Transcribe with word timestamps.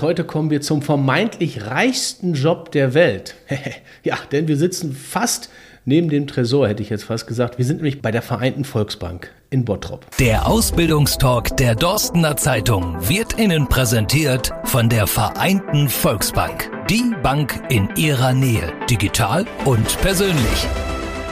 Heute 0.00 0.24
kommen 0.24 0.48
wir 0.50 0.62
zum 0.62 0.80
vermeintlich 0.80 1.66
reichsten 1.66 2.32
Job 2.32 2.72
der 2.72 2.94
Welt. 2.94 3.34
ja, 4.02 4.16
denn 4.32 4.48
wir 4.48 4.56
sitzen 4.56 4.94
fast 4.94 5.50
neben 5.84 6.08
dem 6.08 6.26
Tresor, 6.26 6.68
hätte 6.68 6.82
ich 6.82 6.88
jetzt 6.88 7.04
fast 7.04 7.26
gesagt. 7.26 7.58
Wir 7.58 7.66
sind 7.66 7.76
nämlich 7.76 8.00
bei 8.00 8.10
der 8.10 8.22
Vereinten 8.22 8.64
Volksbank 8.64 9.30
in 9.50 9.66
Bottrop. 9.66 10.06
Der 10.18 10.46
Ausbildungstalk 10.46 11.54
der 11.58 11.74
Dorstener 11.74 12.36
Zeitung 12.36 12.96
wird 13.08 13.38
Ihnen 13.38 13.68
präsentiert 13.68 14.52
von 14.64 14.88
der 14.88 15.06
Vereinten 15.06 15.90
Volksbank. 15.90 16.70
Die 16.88 17.14
Bank 17.22 17.60
in 17.68 17.90
Ihrer 17.96 18.32
Nähe, 18.32 18.72
digital 18.88 19.44
und 19.66 20.00
persönlich. 20.00 20.66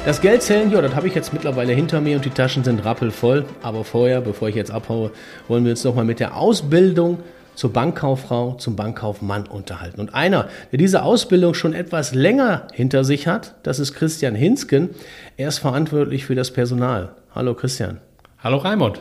Das 0.04 0.20
Geldzählen, 0.20 0.70
ja, 0.70 0.82
das 0.82 0.94
habe 0.94 1.08
ich 1.08 1.14
jetzt 1.14 1.32
mittlerweile 1.32 1.72
hinter 1.72 2.02
mir 2.02 2.16
und 2.16 2.24
die 2.24 2.30
Taschen 2.30 2.64
sind 2.64 2.84
rappelvoll. 2.84 3.46
Aber 3.62 3.84
vorher, 3.84 4.20
bevor 4.20 4.48
ich 4.48 4.54
jetzt 4.54 4.70
abhaue, 4.70 5.10
wollen 5.48 5.64
wir 5.64 5.70
uns 5.70 5.84
nochmal 5.84 6.04
mit 6.04 6.20
der 6.20 6.36
Ausbildung 6.36 7.18
zur 7.58 7.72
Bankkauffrau, 7.72 8.54
zum 8.54 8.76
Bankkaufmann 8.76 9.48
unterhalten. 9.48 10.00
Und 10.00 10.14
einer, 10.14 10.48
der 10.70 10.78
diese 10.78 11.02
Ausbildung 11.02 11.54
schon 11.54 11.74
etwas 11.74 12.14
länger 12.14 12.68
hinter 12.72 13.02
sich 13.02 13.26
hat, 13.26 13.56
das 13.64 13.80
ist 13.80 13.94
Christian 13.94 14.36
Hinsken. 14.36 14.90
Er 15.36 15.48
ist 15.48 15.58
verantwortlich 15.58 16.24
für 16.24 16.36
das 16.36 16.52
Personal. 16.52 17.16
Hallo 17.34 17.54
Christian. 17.54 17.98
Hallo 18.38 18.58
Raimund. 18.58 19.00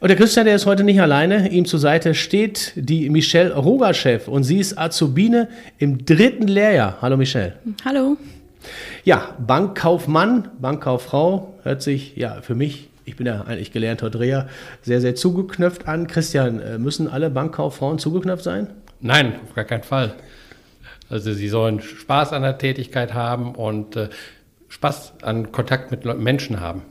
Und 0.00 0.08
der 0.08 0.16
Christian, 0.16 0.46
der 0.46 0.56
ist 0.56 0.66
heute 0.66 0.82
nicht 0.82 1.00
alleine. 1.00 1.48
Ihm 1.50 1.64
zur 1.64 1.78
Seite 1.78 2.16
steht 2.16 2.72
die 2.74 3.08
Michelle 3.08 3.54
Rogachev 3.54 4.28
und 4.28 4.42
sie 4.42 4.58
ist 4.58 4.76
Azubine 4.76 5.46
im 5.78 6.04
dritten 6.04 6.48
Lehrjahr. 6.48 6.98
Hallo 7.00 7.16
Michelle. 7.16 7.52
Hallo. 7.84 8.16
Ja, 9.04 9.36
Bankkaufmann, 9.38 10.48
Bankkauffrau 10.60 11.54
hört 11.62 11.82
sich 11.82 12.16
ja 12.16 12.42
für 12.42 12.56
mich 12.56 12.89
ich 13.04 13.16
bin 13.16 13.26
ja 13.26 13.42
eigentlich 13.42 13.72
gelernter 13.72 14.10
Dreher, 14.10 14.48
sehr, 14.82 15.00
sehr 15.00 15.14
zugeknöpft 15.14 15.88
an. 15.88 16.06
Christian, 16.06 16.60
äh, 16.60 16.78
müssen 16.78 17.08
alle 17.08 17.30
Bankkauffrauen 17.30 17.98
zugeknöpft 17.98 18.44
sein? 18.44 18.68
Nein, 19.00 19.34
auf 19.44 19.54
gar 19.54 19.64
keinen 19.64 19.82
Fall. 19.82 20.14
Also 21.08 21.32
sie 21.32 21.48
sollen 21.48 21.80
Spaß 21.80 22.32
an 22.32 22.42
der 22.42 22.58
Tätigkeit 22.58 23.14
haben 23.14 23.54
und 23.54 23.96
äh, 23.96 24.08
Spaß 24.68 25.14
an 25.22 25.50
Kontakt 25.50 25.90
mit 25.90 26.04
Menschen 26.18 26.60
haben. 26.60 26.82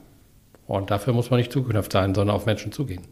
Und 0.66 0.90
dafür 0.90 1.14
muss 1.14 1.30
man 1.30 1.38
nicht 1.38 1.52
zugeknöpft 1.52 1.92
sein, 1.92 2.14
sondern 2.14 2.36
auf 2.36 2.46
Menschen 2.46 2.70
zugehen. 2.70 3.02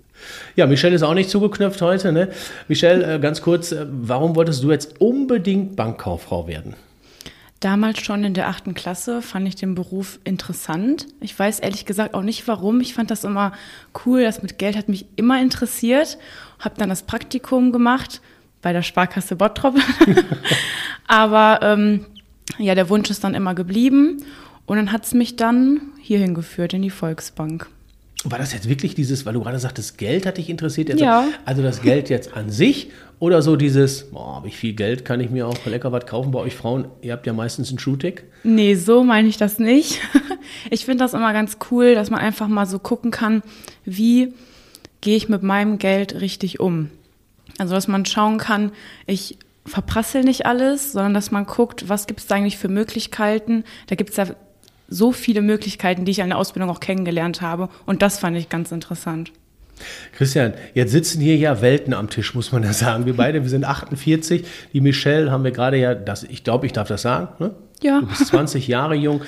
Ja, 0.56 0.66
Michelle 0.66 0.94
ist 0.94 1.02
auch 1.02 1.14
nicht 1.14 1.30
zugeknöpft 1.30 1.80
heute. 1.80 2.12
Ne? 2.12 2.28
Michelle, 2.68 3.14
äh, 3.14 3.18
ganz 3.18 3.42
kurz, 3.42 3.72
äh, 3.72 3.86
warum 3.88 4.36
wolltest 4.36 4.62
du 4.62 4.70
jetzt 4.70 5.00
unbedingt 5.00 5.74
Bankkauffrau 5.74 6.46
werden? 6.46 6.74
Damals 7.60 8.00
schon 8.00 8.22
in 8.22 8.34
der 8.34 8.48
achten 8.48 8.74
Klasse 8.74 9.20
fand 9.20 9.48
ich 9.48 9.56
den 9.56 9.74
Beruf 9.74 10.20
interessant. 10.22 11.08
Ich 11.20 11.36
weiß 11.36 11.58
ehrlich 11.58 11.86
gesagt 11.86 12.14
auch 12.14 12.22
nicht 12.22 12.46
warum. 12.46 12.80
Ich 12.80 12.94
fand 12.94 13.10
das 13.10 13.24
immer 13.24 13.52
cool. 14.06 14.22
Das 14.22 14.42
mit 14.42 14.58
Geld 14.58 14.76
hat 14.76 14.88
mich 14.88 15.06
immer 15.16 15.40
interessiert. 15.40 16.18
Habe 16.60 16.76
dann 16.78 16.88
das 16.88 17.02
Praktikum 17.02 17.72
gemacht 17.72 18.20
bei 18.62 18.72
der 18.72 18.82
Sparkasse 18.82 19.34
Bottrop. 19.34 19.74
Aber 21.08 21.58
ähm, 21.62 22.06
ja, 22.58 22.76
der 22.76 22.88
Wunsch 22.90 23.10
ist 23.10 23.24
dann 23.24 23.34
immer 23.34 23.54
geblieben. 23.54 24.24
Und 24.66 24.76
dann 24.76 24.92
hat 24.92 25.04
es 25.06 25.14
mich 25.14 25.34
dann 25.34 25.80
hierhin 26.00 26.34
geführt 26.34 26.74
in 26.74 26.82
die 26.82 26.90
Volksbank. 26.90 27.66
War 28.24 28.38
das 28.38 28.52
jetzt 28.52 28.68
wirklich 28.68 28.96
dieses, 28.96 29.26
weil 29.26 29.34
du 29.34 29.42
gerade 29.42 29.58
sagtest, 29.60 29.96
Geld 29.96 30.26
hat 30.26 30.38
dich 30.38 30.50
interessiert? 30.50 30.90
Also, 30.90 31.04
ja. 31.04 31.28
Also 31.44 31.62
das 31.62 31.82
Geld 31.82 32.10
jetzt 32.10 32.34
an 32.34 32.50
sich 32.50 32.90
oder 33.20 33.42
so 33.42 33.54
dieses, 33.54 34.10
boah, 34.10 34.36
habe 34.36 34.48
ich 34.48 34.56
viel 34.56 34.72
Geld, 34.72 35.04
kann 35.04 35.20
ich 35.20 35.30
mir 35.30 35.46
auch 35.46 35.64
lecker 35.66 35.92
was 35.92 36.04
kaufen 36.06 36.32
bei 36.32 36.40
euch 36.40 36.54
Frauen? 36.54 36.86
Ihr 37.00 37.12
habt 37.12 37.26
ja 37.26 37.32
meistens 37.32 37.68
einen 37.68 37.78
Schuhtick. 37.78 38.24
Nee, 38.42 38.74
so 38.74 39.04
meine 39.04 39.28
ich 39.28 39.36
das 39.36 39.58
nicht. 39.58 40.00
Ich 40.70 40.86
finde 40.86 41.04
das 41.04 41.12
immer 41.12 41.34
ganz 41.34 41.58
cool, 41.70 41.94
dass 41.94 42.08
man 42.10 42.20
einfach 42.20 42.48
mal 42.48 42.64
so 42.64 42.78
gucken 42.78 43.10
kann, 43.10 43.42
wie 43.84 44.32
gehe 45.02 45.16
ich 45.16 45.28
mit 45.28 45.42
meinem 45.42 45.78
Geld 45.78 46.20
richtig 46.22 46.58
um. 46.58 46.90
Also 47.58 47.74
dass 47.74 47.86
man 47.86 48.06
schauen 48.06 48.38
kann, 48.38 48.72
ich 49.06 49.36
verprassel 49.66 50.24
nicht 50.24 50.46
alles, 50.46 50.92
sondern 50.92 51.14
dass 51.14 51.30
man 51.30 51.44
guckt, 51.44 51.88
was 51.88 52.06
gibt 52.06 52.20
es 52.20 52.26
da 52.26 52.36
eigentlich 52.36 52.56
für 52.56 52.68
Möglichkeiten. 52.68 53.64
Da 53.88 53.94
gibt 53.94 54.10
es 54.10 54.16
ja 54.16 54.26
so 54.88 55.12
viele 55.12 55.42
Möglichkeiten, 55.42 56.04
die 56.04 56.12
ich 56.12 56.22
an 56.22 56.30
der 56.30 56.38
Ausbildung 56.38 56.70
auch 56.70 56.80
kennengelernt 56.80 57.40
habe. 57.42 57.68
Und 57.86 58.02
das 58.02 58.18
fand 58.18 58.36
ich 58.36 58.48
ganz 58.48 58.72
interessant. 58.72 59.32
Christian, 60.12 60.54
jetzt 60.74 60.92
sitzen 60.92 61.20
hier 61.20 61.36
ja 61.36 61.60
Welten 61.60 61.94
am 61.94 62.10
Tisch, 62.10 62.34
muss 62.34 62.50
man 62.50 62.64
ja 62.64 62.72
sagen. 62.72 63.06
Wir 63.06 63.14
beide, 63.14 63.42
wir 63.42 63.50
sind 63.50 63.64
48. 63.64 64.44
Die 64.72 64.80
Michelle 64.80 65.30
haben 65.30 65.44
wir 65.44 65.52
gerade 65.52 65.76
ja, 65.76 65.94
das, 65.94 66.24
ich 66.24 66.42
glaube, 66.42 66.66
ich 66.66 66.72
darf 66.72 66.88
das 66.88 67.02
sagen. 67.02 67.28
Ne? 67.38 67.54
Ja. 67.82 68.00
Du 68.00 68.06
bist 68.06 68.26
20 68.26 68.66
Jahre 68.66 68.94
jung. 68.94 69.22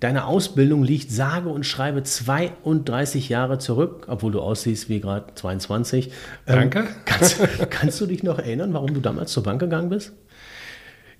Deine 0.00 0.26
Ausbildung 0.26 0.84
liegt 0.84 1.10
sage 1.10 1.48
und 1.48 1.66
schreibe 1.66 2.04
32 2.04 3.28
Jahre 3.28 3.58
zurück, 3.58 4.06
obwohl 4.08 4.30
du 4.30 4.40
aussiehst 4.40 4.88
wie 4.88 5.00
gerade 5.00 5.34
22. 5.34 6.12
Danke. 6.46 6.80
Ähm, 6.80 6.86
kannst, 7.04 7.40
kannst 7.70 8.00
du 8.00 8.06
dich 8.06 8.22
noch 8.22 8.38
erinnern, 8.38 8.72
warum 8.74 8.94
du 8.94 9.00
damals 9.00 9.32
zur 9.32 9.42
Bank 9.42 9.58
gegangen 9.58 9.88
bist? 9.88 10.12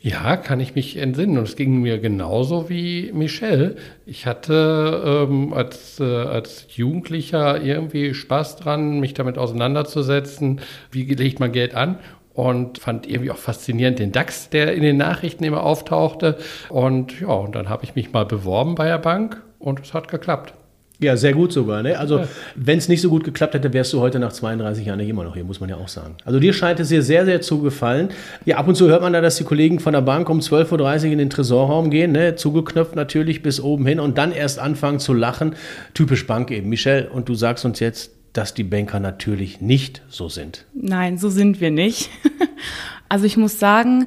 Ja, 0.00 0.36
kann 0.36 0.60
ich 0.60 0.76
mich 0.76 0.96
entsinnen. 0.96 1.38
Und 1.38 1.44
es 1.44 1.56
ging 1.56 1.82
mir 1.82 1.98
genauso 1.98 2.68
wie 2.68 3.10
Michelle. 3.12 3.76
Ich 4.06 4.26
hatte 4.26 5.26
ähm, 5.28 5.52
als, 5.52 5.98
äh, 5.98 6.04
als 6.04 6.66
Jugendlicher 6.76 7.60
irgendwie 7.60 8.14
Spaß 8.14 8.56
dran, 8.56 9.00
mich 9.00 9.14
damit 9.14 9.38
auseinanderzusetzen, 9.38 10.60
wie 10.92 11.02
legt 11.04 11.40
man 11.40 11.50
Geld 11.50 11.74
an. 11.74 11.98
Und 12.32 12.78
fand 12.78 13.08
irgendwie 13.08 13.32
auch 13.32 13.36
faszinierend 13.36 13.98
den 13.98 14.12
DAX, 14.12 14.48
der 14.50 14.72
in 14.74 14.82
den 14.82 14.96
Nachrichten 14.96 15.42
immer 15.42 15.64
auftauchte. 15.64 16.38
Und 16.68 17.20
ja, 17.20 17.28
und 17.30 17.56
dann 17.56 17.68
habe 17.68 17.82
ich 17.82 17.96
mich 17.96 18.12
mal 18.12 18.24
beworben 18.24 18.76
bei 18.76 18.86
der 18.86 18.98
Bank 18.98 19.42
und 19.58 19.80
es 19.80 19.92
hat 19.94 20.06
geklappt. 20.06 20.54
Ja, 21.00 21.16
sehr 21.16 21.32
gut 21.32 21.52
sogar. 21.52 21.82
Ne? 21.84 21.96
Also, 21.96 22.18
ja. 22.18 22.28
wenn 22.56 22.78
es 22.78 22.88
nicht 22.88 23.00
so 23.00 23.08
gut 23.08 23.22
geklappt 23.22 23.54
hätte, 23.54 23.72
wärst 23.72 23.92
du 23.92 24.00
heute 24.00 24.18
nach 24.18 24.32
32 24.32 24.84
Jahren 24.84 24.98
nicht 24.98 25.08
immer 25.08 25.22
noch 25.22 25.34
hier, 25.34 25.44
muss 25.44 25.60
man 25.60 25.70
ja 25.70 25.76
auch 25.76 25.86
sagen. 25.86 26.16
Also, 26.24 26.40
dir 26.40 26.52
scheint 26.52 26.80
es 26.80 26.88
hier 26.88 27.02
sehr, 27.02 27.24
sehr 27.24 27.40
zu 27.40 27.62
gefallen. 27.62 28.08
Ja, 28.44 28.56
ab 28.56 28.66
und 28.66 28.74
zu 28.74 28.88
hört 28.88 29.02
man 29.02 29.12
da, 29.12 29.20
dass 29.20 29.36
die 29.36 29.44
Kollegen 29.44 29.78
von 29.78 29.92
der 29.92 30.00
Bank 30.00 30.28
um 30.28 30.40
12.30 30.40 31.06
Uhr 31.06 31.12
in 31.12 31.18
den 31.18 31.30
Tresorraum 31.30 31.90
gehen, 31.90 32.10
ne? 32.10 32.34
zugeknöpft 32.34 32.96
natürlich 32.96 33.42
bis 33.42 33.60
oben 33.60 33.86
hin 33.86 34.00
und 34.00 34.18
dann 34.18 34.32
erst 34.32 34.58
anfangen 34.58 34.98
zu 34.98 35.14
lachen. 35.14 35.54
Typisch 35.94 36.26
Bank 36.26 36.50
eben. 36.50 36.68
Michelle, 36.68 37.08
und 37.10 37.28
du 37.28 37.34
sagst 37.34 37.64
uns 37.64 37.78
jetzt, 37.78 38.10
dass 38.32 38.54
die 38.54 38.64
Banker 38.64 38.98
natürlich 38.98 39.60
nicht 39.60 40.02
so 40.08 40.28
sind. 40.28 40.66
Nein, 40.74 41.16
so 41.16 41.28
sind 41.28 41.60
wir 41.60 41.70
nicht. 41.70 42.10
also, 43.08 43.24
ich 43.24 43.36
muss 43.36 43.60
sagen, 43.60 44.06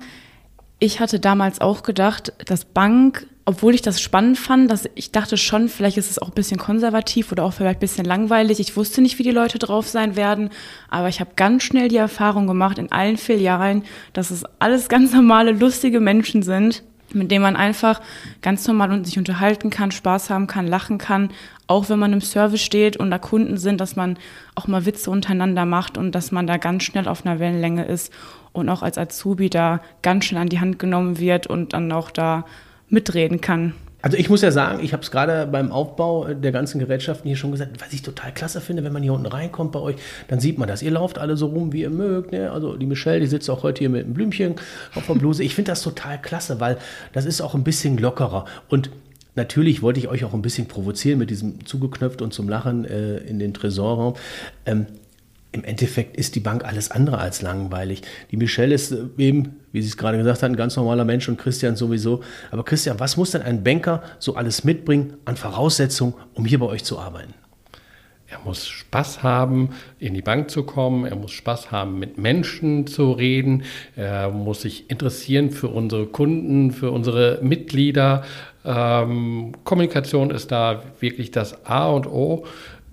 ich 0.79 0.99
hatte 0.99 1.21
damals 1.21 1.61
auch 1.61 1.83
gedacht, 1.83 2.33
dass 2.45 2.65
Bank 2.65 3.27
obwohl 3.45 3.73
ich 3.73 3.81
das 3.81 4.01
spannend 4.01 4.37
fand, 4.37 4.69
dass 4.69 4.87
ich 4.95 5.11
dachte 5.11 5.37
schon, 5.37 5.67
vielleicht 5.67 5.97
ist 5.97 6.11
es 6.11 6.19
auch 6.19 6.29
ein 6.29 6.35
bisschen 6.35 6.59
konservativ 6.59 7.31
oder 7.31 7.43
auch 7.43 7.53
vielleicht 7.53 7.77
ein 7.77 7.81
bisschen 7.81 8.05
langweilig. 8.05 8.59
Ich 8.59 8.75
wusste 8.77 9.01
nicht, 9.01 9.17
wie 9.19 9.23
die 9.23 9.31
Leute 9.31 9.57
drauf 9.57 9.87
sein 9.87 10.15
werden, 10.15 10.49
aber 10.89 11.09
ich 11.09 11.19
habe 11.19 11.31
ganz 11.35 11.63
schnell 11.63 11.87
die 11.87 11.97
Erfahrung 11.97 12.45
gemacht 12.47 12.77
in 12.77 12.91
allen 12.91 13.17
Filialen, 13.17 13.83
dass 14.13 14.31
es 14.31 14.43
alles 14.59 14.89
ganz 14.89 15.13
normale, 15.13 15.51
lustige 15.51 15.99
Menschen 15.99 16.43
sind, 16.43 16.83
mit 17.13 17.31
denen 17.31 17.43
man 17.43 17.55
einfach 17.55 18.01
ganz 18.41 18.67
normal 18.67 18.91
und 18.91 19.05
sich 19.05 19.17
unterhalten 19.17 19.69
kann, 19.69 19.91
Spaß 19.91 20.29
haben 20.29 20.47
kann, 20.47 20.67
lachen 20.67 20.97
kann, 20.97 21.29
auch 21.67 21.89
wenn 21.89 21.99
man 21.99 22.13
im 22.13 22.21
Service 22.21 22.61
steht 22.61 22.97
und 22.97 23.11
da 23.11 23.17
Kunden 23.17 23.57
sind, 23.57 23.81
dass 23.81 23.95
man 23.95 24.17
auch 24.55 24.67
mal 24.67 24.85
Witze 24.85 25.09
untereinander 25.09 25.65
macht 25.65 25.97
und 25.97 26.13
dass 26.13 26.31
man 26.31 26.47
da 26.47 26.57
ganz 26.57 26.83
schnell 26.83 27.07
auf 27.07 27.25
einer 27.25 27.39
Wellenlänge 27.39 27.85
ist 27.85 28.13
und 28.53 28.69
auch 28.69 28.83
als 28.83 28.97
Azubi 28.97 29.49
da 29.49 29.81
ganz 30.01 30.25
schnell 30.25 30.41
an 30.41 30.49
die 30.49 30.59
Hand 30.59 30.79
genommen 30.79 31.17
wird 31.17 31.47
und 31.47 31.73
dann 31.73 31.91
auch 31.91 32.11
da 32.11 32.45
mitreden 32.91 33.41
kann. 33.41 33.73
Also 34.03 34.17
ich 34.17 34.29
muss 34.29 34.41
ja 34.41 34.49
sagen, 34.49 34.83
ich 34.83 34.93
habe 34.93 35.03
es 35.03 35.11
gerade 35.11 35.45
beim 35.45 35.71
Aufbau 35.71 36.33
der 36.33 36.51
ganzen 36.51 36.79
Gerätschaften 36.79 37.27
hier 37.27 37.37
schon 37.37 37.51
gesagt, 37.51 37.79
was 37.79 37.93
ich 37.93 38.01
total 38.01 38.33
klasse 38.33 38.59
finde, 38.59 38.83
wenn 38.83 38.93
man 38.93 39.03
hier 39.03 39.13
unten 39.13 39.27
reinkommt 39.27 39.71
bei 39.71 39.79
euch, 39.79 39.95
dann 40.27 40.39
sieht 40.39 40.57
man 40.57 40.67
das. 40.67 40.81
Ihr 40.81 40.91
lauft 40.91 41.19
alle 41.19 41.37
so 41.37 41.47
rum, 41.47 41.71
wie 41.71 41.81
ihr 41.81 41.91
mögt. 41.91 42.31
Ne? 42.31 42.51
Also 42.51 42.75
die 42.77 42.87
Michelle, 42.87 43.19
die 43.19 43.27
sitzt 43.27 43.49
auch 43.49 43.61
heute 43.61 43.79
hier 43.79 43.89
mit 43.89 44.05
einem 44.05 44.15
Blümchen 44.15 44.55
auf 44.95 45.05
der 45.05 45.13
Bluse. 45.13 45.43
Ich 45.43 45.53
finde 45.53 45.71
das 45.71 45.83
total 45.83 46.19
klasse, 46.19 46.59
weil 46.59 46.77
das 47.13 47.25
ist 47.25 47.41
auch 47.41 47.53
ein 47.53 47.63
bisschen 47.63 47.99
lockerer. 47.99 48.45
Und 48.69 48.89
natürlich 49.35 49.83
wollte 49.83 49.99
ich 49.99 50.07
euch 50.07 50.25
auch 50.25 50.33
ein 50.33 50.41
bisschen 50.41 50.67
provozieren 50.67 51.19
mit 51.19 51.29
diesem 51.29 51.63
zugeknöpft 51.65 52.23
und 52.23 52.33
zum 52.33 52.49
Lachen 52.49 52.85
äh, 52.85 53.17
in 53.17 53.37
den 53.37 53.53
Tresorraum. 53.53 54.15
Ähm, 54.65 54.87
im 55.51 55.63
Endeffekt 55.63 56.15
ist 56.15 56.35
die 56.35 56.39
Bank 56.39 56.63
alles 56.63 56.91
andere 56.91 57.17
als 57.17 57.41
langweilig. 57.41 58.01
Die 58.31 58.37
Michelle 58.37 58.73
ist 58.73 58.91
äh, 58.91 59.07
eben, 59.17 59.57
wie 59.71 59.81
Sie 59.81 59.89
es 59.89 59.97
gerade 59.97 60.17
gesagt 60.17 60.43
hat, 60.43 60.49
ein 60.49 60.55
ganz 60.55 60.75
normaler 60.75 61.05
Mensch 61.05 61.27
und 61.27 61.37
Christian 61.37 61.75
sowieso. 61.75 62.21
Aber 62.51 62.63
Christian, 62.63 62.99
was 62.99 63.17
muss 63.17 63.31
denn 63.31 63.41
ein 63.41 63.63
Banker 63.63 64.01
so 64.19 64.35
alles 64.35 64.63
mitbringen 64.63 65.17
an 65.25 65.35
Voraussetzungen, 65.35 66.13
um 66.33 66.45
hier 66.45 66.59
bei 66.59 66.67
euch 66.67 66.83
zu 66.83 66.99
arbeiten? 66.99 67.33
Er 68.27 68.39
muss 68.45 68.65
Spaß 68.65 69.23
haben, 69.23 69.71
in 69.99 70.13
die 70.13 70.21
Bank 70.21 70.49
zu 70.49 70.63
kommen. 70.63 71.05
Er 71.05 71.17
muss 71.17 71.31
Spaß 71.31 71.69
haben, 71.69 71.99
mit 71.99 72.17
Menschen 72.17 72.87
zu 72.87 73.11
reden. 73.11 73.63
Er 73.97 74.29
muss 74.29 74.61
sich 74.61 74.89
interessieren 74.89 75.51
für 75.51 75.67
unsere 75.67 76.05
Kunden, 76.05 76.71
für 76.71 76.91
unsere 76.91 77.39
Mitglieder. 77.41 78.23
Ähm, 78.63 79.51
Kommunikation 79.65 80.31
ist 80.31 80.49
da 80.49 80.81
wirklich 81.01 81.31
das 81.31 81.65
A 81.65 81.89
und 81.89 82.07
O. 82.07 82.45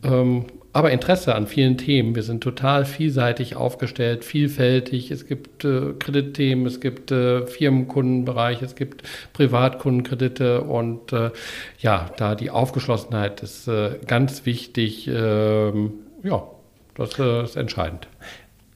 Ähm, 0.02 0.46
aber 0.72 0.90
Interesse 0.90 1.34
an 1.34 1.46
vielen 1.46 1.78
Themen. 1.78 2.14
Wir 2.14 2.22
sind 2.22 2.42
total 2.42 2.84
vielseitig 2.84 3.56
aufgestellt, 3.56 4.24
vielfältig. 4.24 5.10
Es 5.10 5.26
gibt 5.26 5.64
äh, 5.64 5.92
Kreditthemen, 5.98 6.66
es 6.66 6.80
gibt 6.80 7.10
äh, 7.10 7.46
Firmenkundenbereich, 7.46 8.62
es 8.62 8.74
gibt 8.74 9.02
Privatkundenkredite 9.32 10.62
und 10.62 11.12
äh, 11.12 11.30
ja, 11.80 12.10
da 12.16 12.34
die 12.34 12.50
Aufgeschlossenheit 12.50 13.42
ist 13.42 13.66
äh, 13.68 13.98
ganz 14.06 14.44
wichtig. 14.46 15.08
Ähm, 15.08 15.92
ja, 16.22 16.42
das 16.94 17.18
äh, 17.18 17.44
ist 17.44 17.56
entscheidend. 17.56 18.08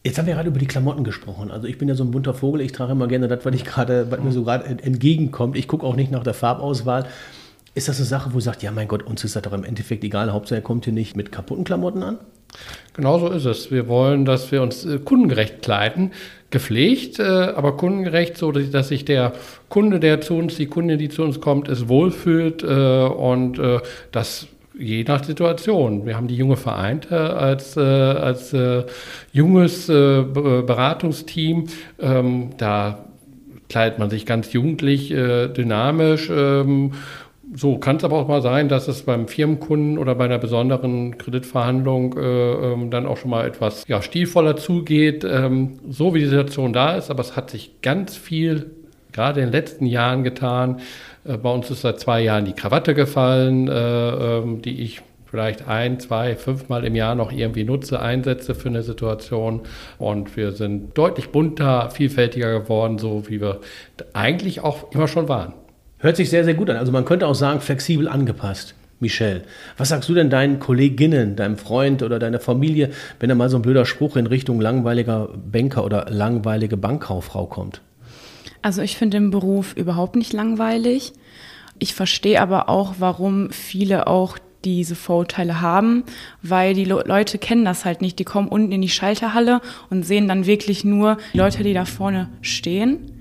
Jetzt 0.05 0.19
haben 0.19 0.27
wir 0.27 0.35
gerade 0.35 0.49
über 0.49 0.59
die 0.59 0.67
Klamotten 0.67 1.05
gesprochen. 1.05 1.53
Also 1.53 1.69
ich 1.69 1.79
bin 1.79 1.89
ja 1.89 1.95
so 1.95 2.03
ein 2.03 2.11
bunter 2.11 2.35
Vogel, 2.35 2.61
ich 2.63 2.73
trage 2.73 2.93
immer 2.93 3.07
gerne 3.07 3.29
das, 3.29 3.45
was 3.45 3.55
ich 3.55 3.65
gerade, 3.65 4.11
was 4.11 4.21
mir 4.21 4.33
so 4.33 4.43
gerade 4.43 4.65
entgegenkommt. 4.65 5.57
Ich 5.57 5.69
gucke 5.69 5.87
auch 5.87 5.95
nicht 5.95 6.11
nach 6.11 6.25
der 6.25 6.35
Farbauswahl. 6.35 7.07
Ist 7.75 7.89
das 7.89 7.97
eine 7.97 8.07
Sache, 8.07 8.33
wo 8.33 8.39
ihr 8.39 8.43
sagt, 8.43 8.63
ja 8.63 8.71
mein 8.71 8.89
Gott, 8.89 9.03
uns 9.03 9.25
ist 9.25 9.35
das 9.35 9.43
doch 9.43 9.55
im 9.55 9.65
Endeffekt 9.65 10.05
egal, 10.05 10.33
Hauptsache 10.33 10.61
er 10.61 10.63
kommt 10.63 10.85
hier 10.85 10.93
nicht 10.93 11.17
mit 11.17 11.33
kaputten 11.33 11.65
Klamotten 11.65 12.03
an? 12.03 12.19
Genau 12.95 13.19
so 13.19 13.29
ist 13.29 13.47
es. 13.47 13.71
Wir 13.71 13.89
wollen, 13.89 14.27
dass 14.27 14.53
wir 14.53 14.61
uns 14.63 14.85
äh, 14.85 14.99
kundengerecht 14.99 15.63
kleiden, 15.63 16.13
gepflegt, 16.51 17.19
äh, 17.19 17.23
aber 17.23 17.79
kundengerecht, 17.79 18.37
so 18.37 18.53
dass 18.53 18.89
sich 18.89 19.07
der 19.07 19.33
Kunde, 19.71 20.01
der 20.01 20.21
zu 20.21 20.35
uns, 20.35 20.57
die 20.57 20.67
Kundin, 20.67 20.99
die 20.99 21.09
zu 21.09 21.23
uns 21.23 21.41
kommt, 21.41 21.69
es 21.69 21.89
wohlfühlt 21.89 22.63
äh, 22.63 22.67
und 22.67 23.59
das 24.11 24.49
je 24.79 25.05
nach 25.05 25.25
Situation. 25.25 26.05
Wir 26.07 26.17
haben 26.17 26.29
die 26.29 26.37
junge 26.37 26.57
Vereinte 26.57 27.37
als, 27.37 27.77
als 27.77 28.57
junges 29.33 29.87
Beratungsteam. 29.87 31.67
Ähm, 32.01 32.51
da 32.57 33.05
kleidet 33.69 33.99
man 33.99 34.09
sich 34.09 34.25
ganz 34.25 34.53
jugendlich, 34.55 35.11
dynamisch. 35.11 36.31
Ähm, 36.31 36.93
so 37.55 37.79
kann 37.79 37.97
es 37.97 38.05
aber 38.05 38.17
auch 38.17 38.29
mal 38.29 38.43
sein, 38.43 38.69
dass 38.69 38.89
es 38.89 39.03
beim 39.03 39.29
Firmenkunden 39.29 39.99
oder 39.99 40.15
bei 40.15 40.25
einer 40.25 40.39
besonderen 40.39 41.19
Kreditverhandlung 41.19 42.17
äh, 42.17 42.23
ähm, 42.23 42.91
dann 42.91 43.07
auch 43.07 43.19
schon 43.19 43.31
mal 43.31 43.47
etwas 43.47 43.85
ja, 43.89 44.01
stilvoller 44.01 44.57
zugeht, 44.57 45.25
ähm, 45.25 45.79
so 45.89 46.15
wie 46.15 46.21
die 46.21 46.27
Situation 46.27 46.73
da 46.73 46.97
ist. 46.97 47.11
Aber 47.11 47.21
es 47.21 47.37
hat 47.37 47.51
sich 47.51 47.83
ganz 47.83 48.17
viel 48.17 48.71
gerade 49.13 49.41
in 49.41 49.47
den 49.47 49.53
letzten 49.53 49.87
Jahren 49.87 50.25
getan. 50.25 50.81
Äh, 51.25 51.37
bei 51.37 51.51
uns 51.51 51.71
ist 51.71 51.83
seit 51.83 52.01
zwei 52.01 52.23
Jahren 52.23 52.47
die 52.47 52.55
Krawatte 52.55 52.95
gefallen, 52.95 53.69
äh, 53.69 54.39
ähm, 54.39 54.63
die 54.63 54.81
ich 54.83 55.03
vielleicht 55.27 55.67
ein, 55.67 55.99
zwei, 55.99 56.37
fünfmal 56.37 56.85
im 56.85 56.95
Jahr 56.95 57.15
noch 57.15 57.33
irgendwie 57.33 57.65
nutze, 57.65 58.01
einsetze 58.01 58.55
für 58.55 58.69
eine 58.69 58.83
Situation. 58.83 59.63
Und 59.99 60.37
wir 60.37 60.53
sind 60.53 60.97
deutlich 60.97 61.31
bunter, 61.31 61.91
vielfältiger 61.91 62.61
geworden, 62.61 62.99
so 62.99 63.29
wie 63.29 63.41
wir 63.41 63.61
eigentlich 64.13 64.61
auch 64.61 64.93
immer 64.93 65.09
schon 65.09 65.29
waren. 65.29 65.55
Hört 66.03 66.17
sich 66.17 66.31
sehr, 66.31 66.45
sehr 66.45 66.55
gut 66.55 66.69
an. 66.69 66.77
Also 66.77 66.91
man 66.91 67.05
könnte 67.05 67.29
auch 67.29 67.35
sagen, 67.37 67.61
flexibel 67.61 68.09
angepasst. 68.09 68.75
Michelle, 68.99 69.43
was 69.77 69.91
sagst 69.91 70.09
du 70.09 70.15
denn 70.15 70.31
deinen 70.31 70.59
Kolleginnen, 70.59 71.37
deinem 71.37 71.57
Freund 71.57 72.03
oder 72.03 72.19
deiner 72.19 72.41
Familie, 72.41 72.91
wenn 73.21 73.29
da 73.29 73.37
mal 73.37 73.49
so 73.49 73.57
ein 73.57 73.63
blöder 73.63 73.85
Spruch 73.85 74.17
in 74.17 74.27
Richtung 74.27 74.61
langweiliger 74.61 75.29
Banker 75.51 75.85
oder 75.85 76.07
langweilige 76.09 76.77
Bankkauffrau 76.77 77.47
kommt? 77.47 77.81
Also 78.63 78.83
ich 78.83 78.97
finde 78.97 79.19
den 79.19 79.31
Beruf 79.31 79.77
überhaupt 79.77 80.17
nicht 80.17 80.33
langweilig. 80.33 81.13
Ich 81.79 81.95
verstehe 81.95 82.41
aber 82.41 82.69
auch, 82.69 82.97
warum 82.99 83.51
viele 83.51 84.09
auch 84.09 84.39
diese 84.65 84.97
Vorurteile 84.97 85.61
haben, 85.61 86.03
weil 86.43 86.75
die 86.75 86.85
Leute 86.85 87.39
kennen 87.39 87.65
das 87.65 87.85
halt 87.85 88.01
nicht. 88.01 88.19
Die 88.19 88.25
kommen 88.25 88.49
unten 88.49 88.73
in 88.73 88.83
die 88.83 88.89
Schalterhalle 88.89 89.61
und 89.89 90.05
sehen 90.05 90.27
dann 90.27 90.47
wirklich 90.47 90.85
nur 90.85 91.19
Leute, 91.33 91.63
die 91.63 91.75
da 91.75 91.85
vorne 91.85 92.29
stehen. 92.41 93.12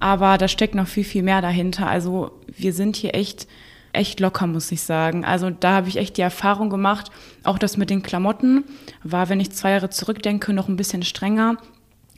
Aber 0.00 0.38
da 0.38 0.48
steckt 0.48 0.74
noch 0.74 0.88
viel, 0.88 1.04
viel 1.04 1.22
mehr 1.22 1.42
dahinter. 1.42 1.86
Also 1.86 2.32
wir 2.48 2.72
sind 2.72 2.96
hier 2.96 3.14
echt, 3.14 3.46
echt 3.92 4.18
locker, 4.18 4.46
muss 4.46 4.72
ich 4.72 4.82
sagen. 4.82 5.24
Also 5.24 5.50
da 5.50 5.72
habe 5.72 5.88
ich 5.88 5.96
echt 5.96 6.16
die 6.16 6.22
Erfahrung 6.22 6.70
gemacht, 6.70 7.10
auch 7.44 7.58
das 7.58 7.76
mit 7.76 7.90
den 7.90 8.02
Klamotten 8.02 8.64
war, 9.04 9.28
wenn 9.28 9.40
ich 9.40 9.52
zwei 9.52 9.72
Jahre 9.72 9.90
zurückdenke, 9.90 10.52
noch 10.52 10.68
ein 10.68 10.76
bisschen 10.76 11.02
strenger. 11.02 11.58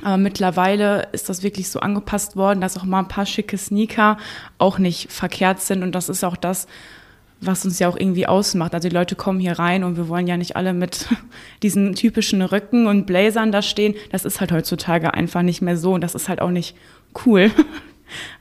Aber 0.03 0.17
mittlerweile 0.17 1.09
ist 1.13 1.29
das 1.29 1.43
wirklich 1.43 1.71
so 1.71 1.81
angepasst 1.81 2.37
worden, 2.37 2.61
dass 2.61 2.79
auch 2.79 2.85
mal 2.85 3.01
ein 3.01 3.09
paar 3.09 3.27
schicke 3.27 3.59
Sneaker 3.59 4.17
auch 4.59 4.79
nicht 4.79 5.13
verkehrt 5.13 5.61
sind. 5.61 5.83
Und 5.83 5.95
das 5.95 6.09
ist 6.09 6.25
auch 6.25 6.37
das, 6.37 6.67
was 7.41 7.65
uns 7.65 7.79
ja 7.79 7.89
auch 7.89 7.97
irgendwie 7.97 8.27
ausmacht. 8.27 8.75
Also 8.75 8.89
die 8.89 8.95
Leute 8.95 9.17
kommen 9.17 9.41
hier 9.41 9.59
rein 9.59 9.85
und 9.85 9.97
wir 9.97 10.09
wollen 10.09 10.27
ja 10.27 10.37
nicht 10.37 10.57
alle 10.57 10.73
mit 10.73 11.09
diesen 11.63 11.95
typischen 11.95 12.43
Röcken 12.43 12.87
und 12.87 13.07
Blazern 13.07 13.53
da 13.53 13.63
stehen. 13.63 13.95
Das 14.11 14.25
ist 14.25 14.41
halt 14.41 14.53
heutzutage 14.53 15.15
einfach 15.15 15.43
nicht 15.43 15.63
mehr 15.63 15.77
so 15.77 15.95
und 15.95 16.01
das 16.01 16.15
ist 16.15 16.29
halt 16.29 16.41
auch 16.41 16.51
nicht 16.51 16.77
cool. 17.27 17.51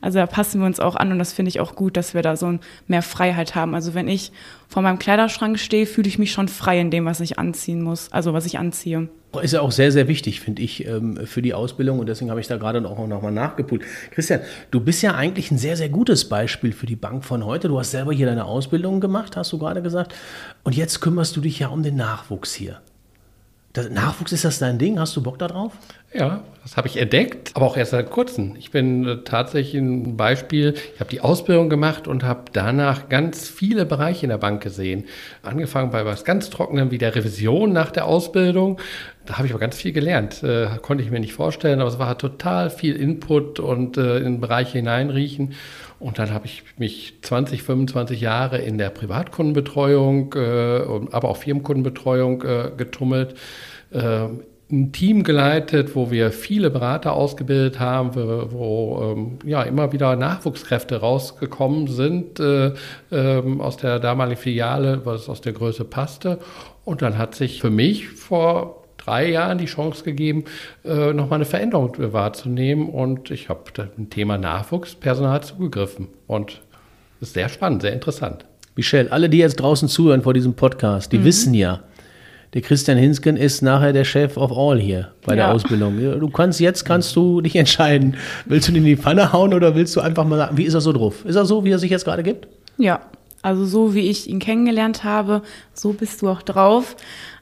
Also 0.02 0.20
da 0.20 0.26
passen 0.26 0.60
wir 0.60 0.66
uns 0.66 0.80
auch 0.80 0.96
an 0.96 1.12
und 1.12 1.20
das 1.20 1.34
finde 1.34 1.50
ich 1.50 1.60
auch 1.60 1.76
gut, 1.76 1.98
dass 1.98 2.14
wir 2.14 2.22
da 2.22 2.36
so 2.36 2.60
mehr 2.88 3.02
Freiheit 3.02 3.56
haben. 3.56 3.76
Also 3.76 3.94
wenn 3.94 4.08
ich 4.08 4.32
vor 4.68 4.82
meinem 4.82 5.00
Kleiderschrank 5.00 5.60
stehe, 5.60 5.86
fühle 5.86 6.08
ich 6.08 6.20
mich 6.20 6.32
schon 6.32 6.48
frei 6.48 6.80
in 6.80 6.92
dem, 6.92 7.06
was 7.06 7.20
ich 7.20 7.40
anziehen 7.40 7.82
muss, 7.82 8.12
also 8.12 8.34
was 8.34 8.46
ich 8.46 8.60
anziehe. 8.60 9.10
Ist 9.42 9.54
ja 9.54 9.62
auch 9.62 9.72
sehr, 9.72 9.94
sehr 9.94 10.10
wichtig, 10.10 10.42
finde 10.42 10.62
ich, 10.62 10.86
ähm, 10.86 11.26
für 11.26 11.42
die 11.42 11.54
Ausbildung 11.54 12.00
und 12.00 12.08
deswegen 12.08 12.30
habe 12.30 12.42
ich 12.42 12.48
da 12.48 12.58
gerade 12.58 12.86
auch 12.86 13.08
nochmal 13.08 13.32
nachgepult. 13.32 13.84
Christian, 14.12 14.42
du 14.72 14.82
bist 14.82 15.02
ja 15.04 15.16
eigentlich 15.16 15.52
ein 15.52 15.58
sehr, 15.58 15.78
sehr 15.78 15.88
gutes 15.88 16.28
Beispiel 16.28 16.74
für 16.74 16.86
die 16.86 16.98
Bank 16.98 17.24
von 17.24 17.46
heute. 17.46 17.70
Du 17.70 17.80
hast 17.80 17.92
selber 17.92 18.12
hier 18.12 18.26
deine 18.26 18.44
Ausbildung 18.44 19.00
gemacht, 19.00 19.38
hast 19.38 19.54
du 19.54 19.58
gerade 19.58 19.82
gesagt. 19.82 20.14
Und 20.64 20.76
jetzt 20.76 21.00
kümmerst 21.00 21.38
du 21.38 21.42
dich 21.42 21.60
ja 21.60 21.70
um 21.70 21.82
den 21.82 21.96
Nachwuchs 21.96 22.54
hier. 22.54 22.82
Das 23.74 23.90
Nachwuchs 23.90 24.34
ist 24.34 24.44
das 24.44 24.60
dein 24.60 24.78
Ding? 24.78 25.00
Hast 25.00 25.16
du 25.16 25.24
Bock 25.24 25.40
darauf? 25.40 25.72
Ja, 26.14 26.44
das 26.64 26.76
habe 26.76 26.90
ich 26.90 26.98
entdeckt, 26.98 27.52
aber 27.54 27.66
auch 27.66 27.78
erst 27.78 27.92
seit 27.92 28.12
kurzem. 28.12 28.56
Ich 28.58 28.70
bin 28.70 29.08
äh, 29.08 29.18
tatsächlich 29.24 29.82
ein 29.82 30.18
Beispiel. 30.18 30.74
Ich 30.94 31.00
habe 31.00 31.10
die 31.10 31.22
Ausbildung 31.22 31.70
gemacht 31.70 32.06
und 32.06 32.24
habe 32.24 32.44
danach 32.52 33.08
ganz 33.08 33.48
viele 33.48 33.86
Bereiche 33.86 34.26
in 34.26 34.30
der 34.30 34.38
Bank 34.38 34.62
gesehen. 34.62 35.06
Angefangen 35.42 35.90
bei 35.90 36.06
was 36.06 36.26
ganz 36.26 36.50
Trockenem 36.50 36.92
wie 36.92 36.98
der 36.98 37.16
Revision 37.16 37.72
nach 37.72 37.92
der 37.92 38.06
Ausbildung. 38.08 38.78
Da 39.26 39.38
habe 39.38 39.48
ich 39.48 39.54
aber 39.54 39.62
ganz 39.62 39.78
viel 39.78 39.94
gelernt. 39.94 40.44
Äh, 40.44 40.68
konnte 40.82 41.02
ich 41.02 41.12
mir 41.12 41.22
nicht 41.22 41.34
vorstellen, 41.34 41.80
aber 41.80 41.90
es 41.90 41.98
war 41.98 42.18
total 42.18 42.70
viel 42.70 42.98
Input 42.98 43.62
und 43.62 43.96
äh, 43.96 44.20
in 44.20 44.42
Bereiche 44.42 44.80
hineinriechen. 44.80 45.54
Und 45.98 46.20
dann 46.20 46.32
habe 46.32 46.46
ich 46.46 46.64
mich 46.78 47.20
20, 47.22 47.64
25 47.64 48.20
Jahre 48.20 48.58
in 48.58 48.78
der 48.78 48.90
Privatkundenbetreuung, 48.90 50.34
äh, 50.34 50.82
aber 51.12 51.30
auch 51.30 51.38
Firmenkundenbetreuung 51.38 52.42
äh, 52.44 52.72
getummelt. 52.76 53.36
Ein 54.72 54.94
Team 54.94 55.24
geleitet, 55.24 55.96
wo 55.96 56.12
wir 56.12 56.32
viele 56.32 56.70
Berater 56.70 57.12
ausgebildet 57.14 57.80
haben, 57.80 58.16
wo, 58.16 59.16
ähm, 59.16 59.40
ja 59.46 59.64
immer 59.64 59.92
wieder 59.92 60.16
Nachwuchskräfte 60.16 60.98
rausgekommen 60.98 61.88
sind 61.88 62.40
äh, 62.40 62.74
ähm, 63.12 63.60
aus 63.60 63.76
der 63.78 64.00
damaligen 64.00 64.40
Filiale, 64.40 65.02
was 65.04 65.28
aus 65.28 65.42
der 65.42 65.52
Größe 65.52 65.84
passte. 65.84 66.40
Und 66.86 67.02
dann 67.02 67.18
hat 67.18 67.36
sich 67.36 67.60
für 67.60 67.70
mich 67.70 68.08
vor 68.08 68.82
drei 68.98 69.30
Jahren 69.30 69.58
die 69.58 69.66
Chance 69.66 70.04
gegeben, 70.04 70.46
äh, 70.86 71.14
nochmal 71.14 71.38
eine 71.38 71.46
Veränderung 71.46 71.94
wahrzunehmen. 72.14 72.90
Und 72.90 73.32
ich 73.32 73.50
habe 73.50 73.72
dem 73.74 74.10
Thema 74.10 74.38
Nachwuchspersonal 74.38 75.44
zugegriffen. 75.44 76.08
Und 76.28 76.62
das 77.20 77.30
ist 77.30 77.34
sehr 77.34 77.50
spannend, 77.50 77.82
sehr 77.82 77.94
interessant. 77.94 78.46
Michelle, 78.76 79.12
alle, 79.12 79.30
die 79.30 79.38
jetzt 79.38 79.58
draußen 79.58 79.90
zuhören 79.90 80.22
vor 80.22 80.34
diesem 80.34 80.54
Podcast, 80.54 81.12
die 81.12 81.18
mhm. 81.18 81.26
wissen 81.26 81.54
ja, 81.54 81.82
der 82.54 82.62
Christian 82.62 82.98
Hinsken 82.98 83.38
ist 83.38 83.62
nachher 83.62 83.94
der 83.94 84.04
Chef 84.04 84.36
of 84.38 84.52
all 84.52 84.80
hier 84.80 85.12
bei 85.26 85.36
der 85.36 85.46
ja. 85.46 85.52
Ausbildung. 85.52 85.98
Du 85.98 86.30
kannst 86.30 86.60
jetzt 86.60 86.84
kannst 86.84 87.16
du 87.16 87.42
dich 87.42 87.56
entscheiden, 87.56 88.18
willst 88.46 88.68
du 88.68 88.74
ihn 88.74 88.80
in 88.80 88.86
die 88.86 88.98
Pfanne 88.98 89.32
hauen 89.32 89.54
oder 89.54 89.76
willst 89.76 89.96
du 89.96 90.02
einfach 90.02 90.26
mal 90.26 90.38
sagen, 90.38 90.58
wie 90.58 90.64
ist 90.64 90.74
er 90.74 90.82
so 90.82 90.92
drauf? 90.92 91.24
Ist 91.26 91.36
er 91.36 91.46
so, 91.46 91.64
wie 91.64 91.72
er 91.72 91.80
sich 91.80 91.92
jetzt 91.92 92.04
gerade 92.04 92.24
gibt? 92.24 92.48
Ja, 92.78 93.00
also 93.42 93.66
so 93.66 93.94
wie 93.94 94.10
ich 94.10 94.30
ihn 94.30 94.40
kennengelernt 94.40 95.04
habe, 95.04 95.42
so 95.74 95.94
bist 95.94 96.22
du 96.22 96.30
auch 96.30 96.42
drauf. 96.42 96.96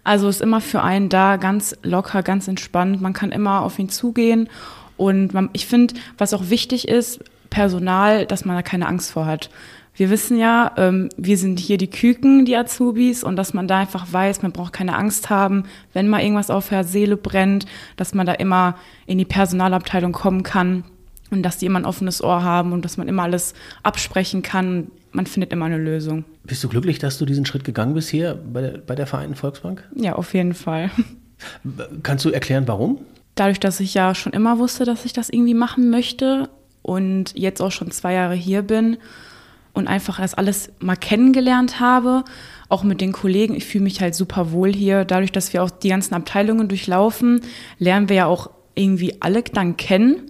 Also 0.04 0.30
ist 0.30 0.42
immer 0.42 0.62
für 0.62 0.82
einen 0.82 1.10
da, 1.10 1.38
ganz 1.38 1.76
locker, 1.84 2.24
ganz 2.24 2.48
entspannt. 2.48 3.02
Man 3.02 3.14
kann 3.14 3.32
immer 3.32 3.64
auf 3.64 3.80
ihn 3.80 3.90
zugehen. 3.90 4.48
Und 4.96 5.34
man, 5.34 5.50
ich 5.54 5.66
finde, 5.66 5.96
was 6.18 6.34
auch 6.34 6.50
wichtig 6.50 6.88
ist, 6.88 7.20
Personal, 7.50 8.26
dass 8.26 8.46
man 8.46 8.56
da 8.56 8.62
keine 8.62 8.88
Angst 8.88 9.12
vor 9.12 9.26
hat. 9.26 9.50
Wir 10.00 10.10
wissen 10.10 10.38
ja, 10.38 10.72
ähm, 10.78 11.10
wir 11.18 11.38
sind 11.38 11.60
hier 11.60 11.78
die 11.78 11.90
Küken, 11.90 12.46
die 12.46 12.56
Azubis, 12.56 13.22
und 13.22 13.36
dass 13.36 13.54
man 13.54 13.68
da 13.68 13.80
einfach 13.80 14.08
weiß, 14.10 14.42
man 14.44 14.54
braucht 14.54 14.72
keine 14.72 14.96
Angst 14.96 15.30
haben, 15.30 15.66
wenn 15.92 16.08
mal 16.08 16.22
irgendwas 16.22 16.50
auf 16.50 16.70
der 16.70 16.86
Seele 16.86 17.18
brennt, 17.18 17.66
dass 17.98 18.14
man 18.14 18.26
da 18.26 18.32
immer 18.32 18.78
in 19.08 19.18
die 19.18 19.26
Personalabteilung 19.26 20.14
kommen 20.14 20.44
kann 20.44 20.86
und 21.32 21.44
dass 21.44 21.58
die 21.58 21.66
immer 21.66 21.80
ein 21.80 21.86
offenes 21.86 22.24
Ohr 22.24 22.44
haben 22.44 22.72
und 22.72 22.86
dass 22.86 22.96
man 22.96 23.10
immer 23.10 23.24
alles 23.24 23.54
absprechen 23.84 24.42
kann. 24.42 24.90
Man 25.12 25.26
findet 25.26 25.52
immer 25.52 25.66
eine 25.66 25.78
Lösung. 25.78 26.24
Bist 26.46 26.64
du 26.64 26.70
glücklich, 26.70 27.00
dass 27.00 27.18
du 27.18 27.26
diesen 27.26 27.46
Schritt 27.46 27.66
gegangen 27.66 27.94
bist 27.94 28.08
hier 28.08 28.40
bei 28.54 28.62
der, 28.62 28.78
bei 28.78 28.96
der 28.96 29.06
Vereinten 29.06 29.36
Volksbank? 29.36 29.86
Ja, 29.94 30.16
auf 30.16 30.34
jeden 30.34 30.54
Fall. 30.54 30.92
Kannst 32.04 32.24
du 32.24 32.30
erklären, 32.30 32.70
warum? 32.70 33.00
Dadurch, 33.36 33.60
dass 33.60 33.82
ich 33.82 33.96
ja 33.96 34.16
schon 34.16 34.32
immer 34.32 34.60
wusste, 34.60 34.86
dass 34.86 35.04
ich 35.04 35.12
das 35.12 35.30
irgendwie 35.30 35.56
machen 35.56 35.90
möchte 35.90 36.48
und 36.84 37.38
jetzt 37.38 37.62
auch 37.62 37.74
schon 37.74 37.92
zwei 37.92 38.14
Jahre 38.14 38.36
hier 38.36 38.62
bin 38.62 38.96
und 39.74 39.88
einfach 39.88 40.20
das 40.20 40.34
alles 40.34 40.72
mal 40.80 40.96
kennengelernt 40.96 41.80
habe, 41.80 42.24
auch 42.70 42.84
mit 42.84 43.02
den 43.02 43.12
Kollegen. 43.12 43.56
Ich 43.56 43.66
fühle 43.66 43.84
mich 43.84 44.02
halt 44.02 44.16
super 44.16 44.52
wohl 44.52 44.74
hier. 44.74 45.06
Dadurch, 45.06 45.32
dass 45.32 45.54
wir 45.54 45.64
auch 45.64 45.70
die 45.70 45.90
ganzen 45.90 46.14
Abteilungen 46.14 46.68
durchlaufen, 46.68 47.42
lernen 47.78 48.10
wir 48.10 48.16
ja 48.16 48.26
auch 48.26 48.50
irgendwie 48.76 49.22
alle 49.22 49.44
dann 49.44 49.78
kennen 49.78 50.30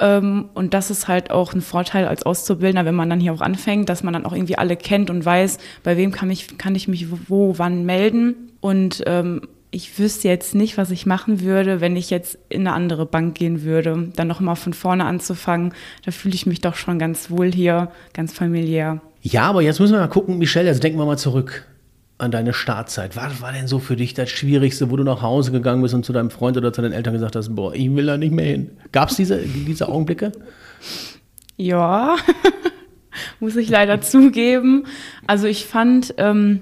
ähm, 0.00 0.48
und 0.54 0.72
das 0.74 0.90
ist 0.90 1.06
halt 1.06 1.30
auch 1.30 1.52
ein 1.52 1.60
Vorteil 1.60 2.08
als 2.08 2.24
Auszubildender, 2.24 2.86
wenn 2.86 2.94
man 2.94 3.10
dann 3.10 3.20
hier 3.20 3.34
auch 3.34 3.42
anfängt, 3.42 3.88
dass 3.88 4.02
man 4.02 4.14
dann 4.14 4.24
auch 4.24 4.32
irgendwie 4.32 4.56
alle 4.56 4.76
kennt 4.76 5.10
und 5.10 5.24
weiß, 5.24 5.58
bei 5.82 5.96
wem 5.96 6.10
kann 6.10 6.30
ich, 6.30 6.58
kann 6.58 6.74
ich 6.74 6.88
mich 6.88 7.06
wo, 7.28 7.58
wann 7.58 7.84
melden. 7.84 8.34
Und 8.60 9.02
ähm, 9.06 9.42
ich 9.70 9.98
wüsste 9.98 10.28
jetzt 10.28 10.54
nicht, 10.54 10.76
was 10.78 10.90
ich 10.90 11.06
machen 11.06 11.40
würde, 11.42 11.80
wenn 11.80 11.96
ich 11.96 12.10
jetzt 12.10 12.38
in 12.48 12.66
eine 12.66 12.74
andere 12.74 13.06
Bank 13.06 13.36
gehen 13.36 13.62
würde. 13.62 14.08
Dann 14.16 14.26
nochmal 14.28 14.56
von 14.56 14.72
vorne 14.72 15.04
anzufangen, 15.04 15.72
da 16.04 16.10
fühle 16.10 16.34
ich 16.34 16.46
mich 16.46 16.60
doch 16.60 16.74
schon 16.74 16.98
ganz 16.98 17.30
wohl 17.30 17.52
hier, 17.52 17.90
ganz 18.12 18.32
familiär. 18.32 19.00
Ja, 19.22 19.42
aber 19.42 19.62
jetzt 19.62 19.78
müssen 19.78 19.92
wir 19.92 20.00
mal 20.00 20.08
gucken, 20.08 20.38
Michelle, 20.38 20.68
jetzt 20.68 20.82
denken 20.82 20.98
wir 20.98 21.06
mal 21.06 21.18
zurück. 21.18 21.66
an 22.18 22.30
deine 22.30 22.52
Startzeit. 22.52 23.16
Was 23.16 23.40
war 23.40 23.52
denn 23.52 23.66
so 23.66 23.78
für 23.78 23.96
dich 23.96 24.12
das 24.12 24.28
Schwierigste, 24.28 24.90
wo 24.90 24.96
du 24.96 25.04
nach 25.04 25.22
Hause 25.22 25.52
gegangen 25.52 25.80
bist 25.80 25.94
und 25.94 26.04
zu 26.04 26.12
deinem 26.12 26.30
Freund 26.30 26.56
oder 26.58 26.70
zu 26.70 26.82
deinen 26.82 26.92
Eltern 26.92 27.14
gesagt 27.14 27.34
hast, 27.34 27.54
boah, 27.54 27.74
ich 27.74 27.94
will 27.94 28.04
da 28.04 28.18
nicht 28.18 28.32
mehr 28.32 28.44
hin? 28.44 28.70
Gab 28.92 29.08
es 29.08 29.16
diese, 29.16 29.38
diese 29.38 29.88
Augenblicke? 29.88 30.32
Ja, 31.56 32.16
muss 33.40 33.56
ich 33.56 33.70
leider 33.70 34.02
zugeben. 34.02 34.84
Also 35.26 35.46
ich 35.46 35.64
fand 35.64 36.14
ähm, 36.18 36.60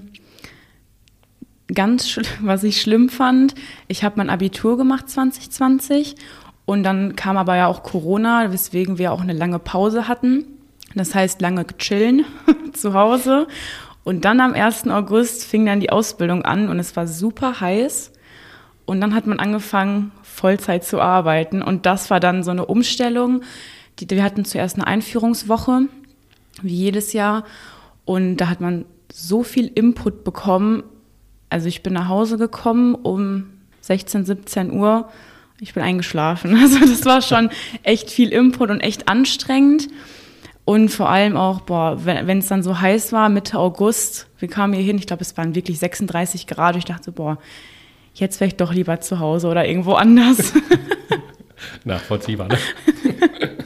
ganz, 1.73 2.19
was 2.41 2.63
ich 2.63 2.81
schlimm 2.81 3.09
fand, 3.09 3.55
ich 3.87 4.03
habe 4.03 4.15
mein 4.17 4.29
Abitur 4.29 4.77
gemacht 4.77 5.09
2020 5.09 6.15
und 6.65 6.83
dann 6.83 7.15
kam 7.15 7.37
aber 7.37 7.55
ja 7.55 7.67
auch 7.67 7.81
Corona, 7.81 8.51
weswegen 8.51 8.97
wir 8.97 9.11
auch 9.11 9.21
eine 9.21 9.33
lange 9.33 9.57
Pause 9.57 10.07
hatten. 10.07 10.45
Das 10.95 11.15
heißt, 11.15 11.41
lange 11.41 11.65
chillen 11.77 12.25
zu 12.73 12.93
Hause. 12.93 13.47
Und 14.03 14.25
dann 14.25 14.39
am 14.39 14.53
1. 14.53 14.87
August 14.87 15.45
fing 15.45 15.65
dann 15.65 15.79
die 15.79 15.91
Ausbildung 15.91 16.43
an 16.43 16.69
und 16.69 16.79
es 16.79 16.95
war 16.95 17.07
super 17.07 17.59
heiß. 17.59 18.11
Und 18.85 19.01
dann 19.01 19.13
hat 19.13 19.27
man 19.27 19.39
angefangen, 19.39 20.11
Vollzeit 20.23 20.83
zu 20.83 20.99
arbeiten. 20.99 21.61
Und 21.61 21.85
das 21.85 22.09
war 22.09 22.19
dann 22.19 22.43
so 22.43 22.51
eine 22.51 22.65
Umstellung. 22.65 23.41
Die, 23.99 24.09
wir 24.09 24.23
hatten 24.23 24.45
zuerst 24.45 24.77
eine 24.77 24.87
Einführungswoche, 24.87 25.87
wie 26.61 26.75
jedes 26.75 27.13
Jahr. 27.13 27.43
Und 28.05 28.37
da 28.37 28.47
hat 28.47 28.61
man 28.61 28.85
so 29.11 29.43
viel 29.43 29.67
Input 29.67 30.23
bekommen. 30.23 30.83
Also 31.49 31.67
ich 31.67 31.83
bin 31.83 31.93
nach 31.93 32.07
Hause 32.07 32.37
gekommen 32.37 32.95
um 32.95 33.45
16, 33.81 34.25
17 34.25 34.71
Uhr. 34.71 35.09
Ich 35.59 35.73
bin 35.73 35.83
eingeschlafen. 35.83 36.55
Also 36.61 36.79
das 36.79 37.05
war 37.05 37.21
schon 37.21 37.49
echt 37.83 38.09
viel 38.09 38.29
Input 38.29 38.69
und 38.69 38.81
echt 38.81 39.07
anstrengend. 39.07 39.87
Und 40.65 40.89
vor 40.89 41.09
allem 41.09 41.35
auch, 41.35 41.61
boah, 41.61 42.05
wenn 42.05 42.37
es 42.37 42.47
dann 42.47 42.61
so 42.61 42.79
heiß 42.79 43.11
war, 43.11 43.29
Mitte 43.29 43.57
August, 43.57 44.27
wir 44.37 44.47
kamen 44.47 44.73
hier 44.73 44.83
hin, 44.83 44.99
ich 44.99 45.07
glaube, 45.07 45.23
es 45.23 45.35
waren 45.35 45.55
wirklich 45.55 45.79
36 45.79 46.45
Grad. 46.45 46.75
Ich 46.75 46.85
dachte, 46.85 47.11
boah, 47.11 47.39
jetzt 48.13 48.39
wäre 48.39 48.49
ich 48.49 48.55
doch 48.55 48.71
lieber 48.71 48.99
zu 48.99 49.19
Hause 49.19 49.47
oder 49.47 49.67
irgendwo 49.67 49.93
anders. 49.93 50.53
Nachvollziehbar, 51.85 52.49
ne? 52.49 52.57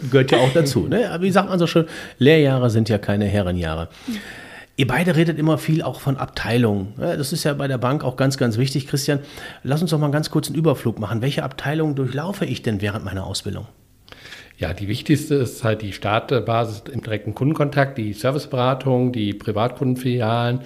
Gehört 0.09 0.31
ja 0.31 0.37
auch 0.39 0.53
dazu, 0.53 0.87
ne? 0.87 1.11
Aber 1.11 1.23
wie 1.23 1.31
sagt 1.31 1.49
man 1.49 1.59
so 1.59 1.67
schön, 1.67 1.87
Lehrjahre 2.19 2.69
sind 2.69 2.87
ja 2.87 2.97
keine 2.97 3.25
Herrenjahre. 3.25 3.89
Ihr 4.75 4.87
beide 4.87 5.15
redet 5.15 5.37
immer 5.37 5.59
viel 5.59 5.83
auch 5.83 5.99
von 5.99 6.17
Abteilungen. 6.17 6.93
Das 6.97 7.31
ist 7.31 7.43
ja 7.43 7.53
bei 7.53 7.67
der 7.67 7.77
Bank 7.77 8.03
auch 8.03 8.15
ganz, 8.15 8.37
ganz 8.37 8.57
wichtig. 8.57 8.87
Christian, 8.87 9.19
lass 9.61 9.81
uns 9.83 9.91
doch 9.91 9.99
mal 9.99 10.09
ganz 10.09 10.31
kurz 10.31 10.47
einen 10.47 10.55
Überflug 10.55 10.99
machen. 10.99 11.21
Welche 11.21 11.43
Abteilung 11.43 11.93
durchlaufe 11.93 12.45
ich 12.45 12.63
denn 12.63 12.81
während 12.81 13.05
meiner 13.05 13.27
Ausbildung? 13.27 13.67
Ja, 14.57 14.73
die 14.73 14.87
wichtigste 14.87 15.35
ist 15.35 15.63
halt 15.63 15.83
die 15.83 15.93
Startbasis 15.93 16.83
im 16.91 17.01
direkten 17.01 17.35
Kundenkontakt, 17.35 17.97
die 17.97 18.13
Serviceberatung, 18.13 19.11
die 19.11 19.33
Privatkundenfilialen. 19.33 20.61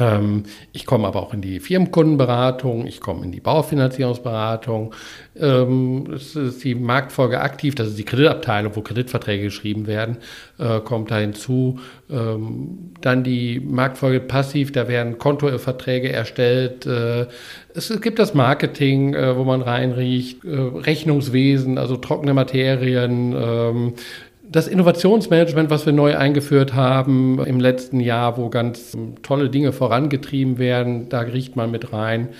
Ähm, 0.00 0.44
ich 0.72 0.86
komme 0.86 1.06
aber 1.06 1.22
auch 1.22 1.34
in 1.34 1.42
die 1.42 1.60
Firmenkundenberatung, 1.60 2.86
ich 2.86 3.00
komme 3.00 3.24
in 3.24 3.32
die 3.32 3.40
Baufinanzierungsberatung. 3.40 4.94
Ähm, 5.38 6.06
es 6.14 6.34
ist 6.34 6.64
die 6.64 6.74
Marktfolge 6.74 7.40
aktiv, 7.40 7.74
das 7.74 7.88
ist 7.88 7.98
die 7.98 8.04
Kreditabteilung, 8.04 8.74
wo 8.74 8.80
Kreditverträge 8.80 9.44
geschrieben 9.44 9.86
werden, 9.86 10.18
äh, 10.58 10.80
kommt 10.80 11.10
da 11.10 11.18
hinzu. 11.18 11.78
Ähm, 12.10 12.92
dann 13.00 13.22
die 13.22 13.60
Marktfolge 13.60 14.20
passiv, 14.20 14.72
da 14.72 14.88
werden 14.88 15.18
Kontoverträge 15.18 16.10
erstellt. 16.10 16.86
Äh, 16.86 17.26
es 17.74 18.00
gibt 18.00 18.18
das 18.18 18.34
Marketing, 18.34 19.14
äh, 19.14 19.36
wo 19.36 19.44
man 19.44 19.62
reinriecht, 19.62 20.38
Rechnungswesen, 20.44 21.78
also 21.78 21.96
trockene 21.96 22.34
Materien, 22.34 23.94
das 24.50 24.66
Innovationsmanagement, 24.66 25.70
was 25.70 25.86
wir 25.86 25.92
neu 25.92 26.16
eingeführt 26.16 26.74
haben 26.74 27.44
im 27.44 27.60
letzten 27.60 28.00
Jahr, 28.00 28.36
wo 28.36 28.48
ganz 28.48 28.96
tolle 29.22 29.48
Dinge 29.48 29.72
vorangetrieben 29.72 30.58
werden, 30.58 31.08
da 31.08 31.20
riecht 31.20 31.54
man 31.54 31.70
mit 31.70 31.92
rein. 31.92 32.30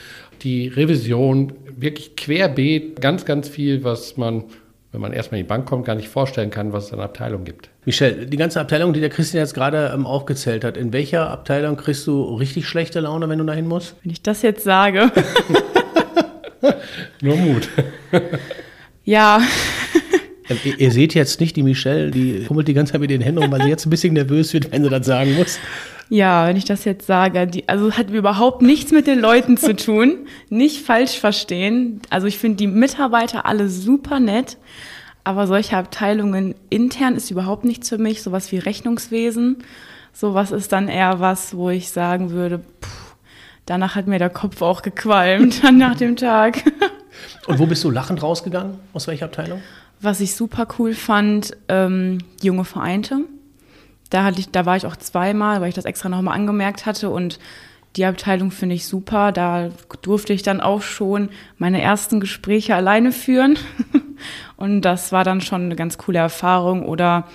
Die 0.42 0.68
Revision, 0.68 1.52
wirklich 1.76 2.16
querbeet, 2.16 3.00
ganz, 3.00 3.24
ganz 3.24 3.48
viel, 3.48 3.84
was 3.84 4.16
man, 4.16 4.44
wenn 4.90 5.00
man 5.00 5.12
erstmal 5.12 5.38
in 5.38 5.46
die 5.46 5.48
Bank 5.48 5.66
kommt, 5.66 5.84
gar 5.84 5.94
nicht 5.94 6.08
vorstellen 6.08 6.50
kann, 6.50 6.72
was 6.72 6.86
es 6.86 6.92
an 6.92 7.00
Abteilungen 7.00 7.44
gibt. 7.44 7.70
Michelle, 7.84 8.26
die 8.26 8.36
ganze 8.36 8.60
Abteilung, 8.60 8.92
die 8.92 9.00
der 9.00 9.10
Christian 9.10 9.42
jetzt 9.44 9.54
gerade 9.54 9.92
ähm, 9.94 10.04
aufgezählt 10.04 10.64
hat, 10.64 10.76
in 10.76 10.92
welcher 10.92 11.30
Abteilung 11.30 11.76
kriegst 11.76 12.06
du 12.08 12.34
richtig 12.34 12.66
schlechte 12.66 12.98
Laune, 12.98 13.28
wenn 13.28 13.38
du 13.38 13.44
dahin 13.44 13.68
musst? 13.68 13.94
Wenn 14.02 14.10
ich 14.10 14.22
das 14.22 14.42
jetzt 14.42 14.64
sage. 14.64 15.12
Nur 17.20 17.36
Mut. 17.36 17.68
ja. 19.04 19.40
Ihr, 20.64 20.78
ihr, 20.78 20.90
seht 20.90 21.14
jetzt 21.14 21.40
nicht 21.40 21.56
die 21.56 21.62
Michelle, 21.62 22.10
die 22.10 22.40
fummelt 22.40 22.68
die 22.68 22.74
ganze 22.74 22.92
Zeit 22.92 23.00
mit 23.00 23.10
den 23.10 23.20
Händen 23.20 23.44
um, 23.44 23.50
weil 23.50 23.62
sie 23.62 23.68
jetzt 23.68 23.86
ein 23.86 23.90
bisschen 23.90 24.14
nervös 24.14 24.52
wird, 24.52 24.72
wenn 24.72 24.82
sie 24.82 24.90
das 24.90 25.06
sagen 25.06 25.34
muss. 25.36 25.58
Ja, 26.10 26.48
wenn 26.48 26.56
ich 26.56 26.64
das 26.64 26.84
jetzt 26.84 27.06
sage, 27.06 27.46
die, 27.46 27.68
also 27.68 27.92
hat 27.92 28.10
überhaupt 28.10 28.62
nichts 28.62 28.90
mit 28.90 29.06
den 29.06 29.20
Leuten 29.20 29.56
zu 29.56 29.76
tun. 29.76 30.26
Nicht 30.48 30.84
falsch 30.84 31.18
verstehen. 31.18 32.00
Also 32.10 32.26
ich 32.26 32.38
finde 32.38 32.56
die 32.56 32.66
Mitarbeiter 32.66 33.46
alle 33.46 33.68
super 33.68 34.18
nett, 34.18 34.58
aber 35.22 35.46
solche 35.46 35.76
Abteilungen 35.76 36.56
intern 36.68 37.14
ist 37.14 37.30
überhaupt 37.30 37.64
nichts 37.64 37.88
für 37.88 37.98
mich. 37.98 38.22
Sowas 38.22 38.50
wie 38.50 38.58
Rechnungswesen, 38.58 39.58
sowas 40.12 40.50
ist 40.50 40.72
dann 40.72 40.88
eher 40.88 41.20
was, 41.20 41.54
wo 41.54 41.70
ich 41.70 41.90
sagen 41.90 42.30
würde, 42.30 42.58
pff, 42.58 43.14
danach 43.66 43.94
hat 43.94 44.08
mir 44.08 44.18
der 44.18 44.30
Kopf 44.30 44.62
auch 44.62 44.82
gequalmt 44.82 45.62
dann 45.62 45.78
nach 45.78 45.94
dem 45.94 46.16
Tag. 46.16 46.64
Und 47.46 47.58
wo 47.58 47.66
bist 47.66 47.84
du 47.84 47.90
lachend 47.90 48.22
rausgegangen? 48.22 48.78
Aus 48.92 49.06
welcher 49.06 49.26
Abteilung? 49.26 49.62
Was 50.00 50.20
ich 50.20 50.34
super 50.34 50.66
cool 50.78 50.94
fand, 50.94 51.56
ähm, 51.68 52.18
junge 52.42 52.64
Vereinte. 52.64 53.20
Da, 54.08 54.24
hatte 54.24 54.40
ich, 54.40 54.50
da 54.50 54.66
war 54.66 54.76
ich 54.76 54.86
auch 54.86 54.96
zweimal, 54.96 55.60
weil 55.60 55.68
ich 55.68 55.74
das 55.74 55.84
extra 55.84 56.08
nochmal 56.08 56.34
angemerkt 56.34 56.86
hatte 56.86 57.10
und 57.10 57.38
die 57.96 58.04
Abteilung 58.04 58.50
finde 58.50 58.76
ich 58.76 58.86
super. 58.86 59.32
Da 59.32 59.70
durfte 60.02 60.32
ich 60.32 60.42
dann 60.42 60.60
auch 60.60 60.82
schon 60.82 61.30
meine 61.58 61.80
ersten 61.80 62.20
Gespräche 62.20 62.74
alleine 62.74 63.10
führen. 63.10 63.58
und 64.56 64.82
das 64.82 65.12
war 65.12 65.24
dann 65.24 65.40
schon 65.40 65.64
eine 65.64 65.76
ganz 65.76 65.98
coole 65.98 66.18
Erfahrung. 66.18 66.86
Oder 66.86 67.26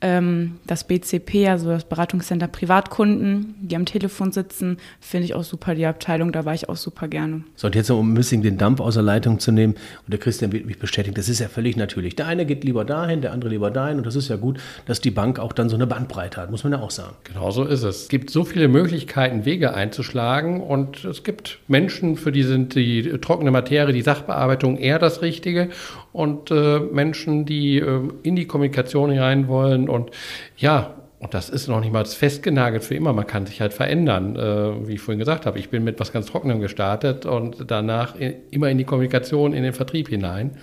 das 0.00 0.86
BCP, 0.86 1.48
also 1.48 1.70
das 1.70 1.84
Beratungscenter 1.84 2.48
Privatkunden, 2.48 3.54
die 3.62 3.76
am 3.76 3.86
Telefon 3.86 4.30
sitzen, 4.30 4.76
finde 5.00 5.24
ich 5.24 5.34
auch 5.34 5.42
super, 5.42 5.74
die 5.74 5.86
Abteilung, 5.86 6.32
da 6.32 6.44
war 6.44 6.52
ich 6.52 6.68
auch 6.68 6.76
super 6.76 7.08
gerne. 7.08 7.44
So, 7.54 7.66
und 7.66 7.74
jetzt 7.74 7.90
um 7.90 8.12
ein 8.12 8.14
bisschen 8.14 8.42
den 8.42 8.58
Dampf 8.58 8.80
aus 8.80 8.94
der 8.94 9.02
Leitung 9.02 9.38
zu 9.38 9.52
nehmen, 9.52 9.72
und 9.72 10.12
der 10.12 10.20
Christian 10.20 10.52
wird 10.52 10.66
mich 10.66 10.78
bestätigen, 10.78 11.14
das 11.14 11.30
ist 11.30 11.38
ja 11.38 11.48
völlig 11.48 11.78
natürlich. 11.78 12.14
Der 12.14 12.26
eine 12.26 12.44
geht 12.44 12.62
lieber 12.62 12.84
dahin, 12.84 13.22
der 13.22 13.32
andere 13.32 13.50
lieber 13.50 13.70
dahin, 13.70 13.96
und 13.96 14.06
das 14.06 14.16
ist 14.16 14.28
ja 14.28 14.36
gut, 14.36 14.60
dass 14.84 15.00
die 15.00 15.10
Bank 15.10 15.38
auch 15.38 15.54
dann 15.54 15.70
so 15.70 15.76
eine 15.76 15.86
Bandbreite 15.86 16.42
hat, 16.42 16.50
muss 16.50 16.62
man 16.62 16.74
ja 16.74 16.80
auch 16.80 16.90
sagen. 16.90 17.16
Genau 17.24 17.50
so 17.50 17.64
ist 17.64 17.82
es. 17.82 18.02
Es 18.02 18.08
gibt 18.08 18.28
so 18.28 18.44
viele 18.44 18.68
Möglichkeiten, 18.68 19.46
Wege 19.46 19.72
einzuschlagen, 19.72 20.60
und 20.60 21.06
es 21.06 21.24
gibt 21.24 21.60
Menschen, 21.68 22.18
für 22.18 22.32
die 22.32 22.42
sind 22.42 22.74
die 22.74 23.02
trockene 23.22 23.50
Materie, 23.50 23.94
die 23.94 24.02
Sachbearbeitung 24.02 24.76
eher 24.76 24.98
das 24.98 25.22
Richtige, 25.22 25.70
und 26.12 26.50
äh, 26.50 26.80
Menschen, 26.80 27.44
die 27.44 27.78
äh, 27.78 28.00
in 28.22 28.36
die 28.36 28.46
Kommunikation 28.46 29.10
hinein 29.10 29.48
wollen 29.48 29.85
und 29.88 30.10
ja, 30.56 30.94
und 31.18 31.32
das 31.32 31.48
ist 31.48 31.68
noch 31.68 31.80
nicht 31.80 31.92
mal 31.92 32.04
festgenagelt 32.04 32.84
für 32.84 32.94
immer. 32.94 33.12
Man 33.12 33.26
kann 33.26 33.46
sich 33.46 33.60
halt 33.60 33.72
verändern. 33.72 34.36
Äh, 34.36 34.86
wie 34.86 34.94
ich 34.94 35.00
vorhin 35.00 35.18
gesagt 35.18 35.46
habe, 35.46 35.58
ich 35.58 35.70
bin 35.70 35.82
mit 35.82 35.98
was 35.98 36.12
ganz 36.12 36.26
Trockenem 36.26 36.60
gestartet 36.60 37.24
und 37.24 37.70
danach 37.70 38.16
in, 38.16 38.34
immer 38.50 38.68
in 38.68 38.78
die 38.78 38.84
Kommunikation, 38.84 39.52
in 39.54 39.62
den 39.62 39.72
Vertrieb 39.72 40.08
hinein. 40.08 40.58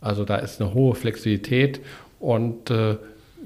Also 0.00 0.24
da 0.24 0.36
ist 0.36 0.60
eine 0.60 0.72
hohe 0.72 0.94
Flexibilität 0.94 1.80
und 2.18 2.70
äh, 2.70 2.96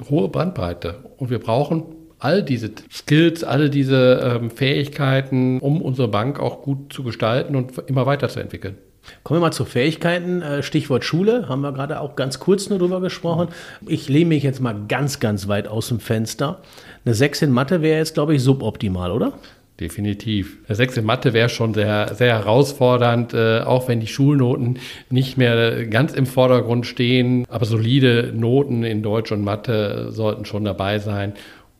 hohe 0.09 0.29
Bandbreite. 0.29 1.05
Und 1.17 1.31
wir 1.31 1.41
brauchen 1.41 1.85
all 2.21 2.43
diese 2.43 2.71
Skills, 2.91 3.43
all 3.43 3.69
diese 3.69 4.39
ähm, 4.41 4.51
Fähigkeiten, 4.51 5.59
um 5.59 5.83
unsere 5.83 6.09
Bank 6.09 6.39
auch 6.39 6.63
gut 6.63 6.93
zu 6.93 7.03
gestalten 7.03 7.57
und 7.57 7.77
immer 7.87 8.07
weiterzuentwickeln. 8.07 8.79
Kommen 9.23 9.41
wir 9.41 9.47
mal 9.47 9.53
zu 9.53 9.65
Fähigkeiten. 9.65 10.43
Äh, 10.43 10.63
Stichwort 10.63 11.05
Schule, 11.05 11.49
haben 11.49 11.61
wir 11.61 11.73
gerade 11.73 12.01
auch 12.01 12.17
ganz 12.17 12.39
kurz 12.39 12.69
nur 12.69 12.79
drüber 12.79 13.01
gesprochen. 13.01 13.49
Ich 13.87 14.09
lehne 14.09 14.27
mich 14.27 14.43
jetzt 14.43 14.61
mal 14.61 14.75
ganz, 14.89 15.21
ganz 15.21 15.49
weit 15.49 15.69
aus 15.69 15.89
dem 15.89 16.01
Fenster. 16.01 16.61
Eine 17.05 17.15
6 17.15 17.43
in 17.43 17.51
Mathe 17.51 17.83
wäre 17.83 17.99
jetzt, 17.99 18.15
glaube 18.15 18.35
ich, 18.35 18.43
suboptimal, 18.43 19.11
oder? 19.11 19.35
Definitiv. 19.81 20.59
Eine 20.69 20.77
6 20.77 20.99
in 20.99 21.05
Mathe 21.05 21.33
wäre 21.33 21.49
schon 21.49 21.75
sehr, 21.75 22.15
sehr 22.15 22.35
herausfordernd, 22.35 23.35
äh, 23.35 23.61
auch 23.61 23.89
wenn 23.89 23.99
die 23.99 24.07
Schulnoten 24.07 24.79
nicht 25.11 25.37
mehr 25.37 25.85
ganz 25.87 26.13
im 26.15 26.27
Vordergrund 26.27 26.87
stehen. 26.87 27.45
Aber 27.49 27.65
solide 27.65 28.33
Noten 28.35 28.85
in 28.85 29.03
Deutsch 29.03 29.33
und 29.33 29.43
Mathe 29.43 30.13
sollten 30.13 30.45
schon 30.45 30.65
dabei 30.65 31.01
sein. 31.01 31.33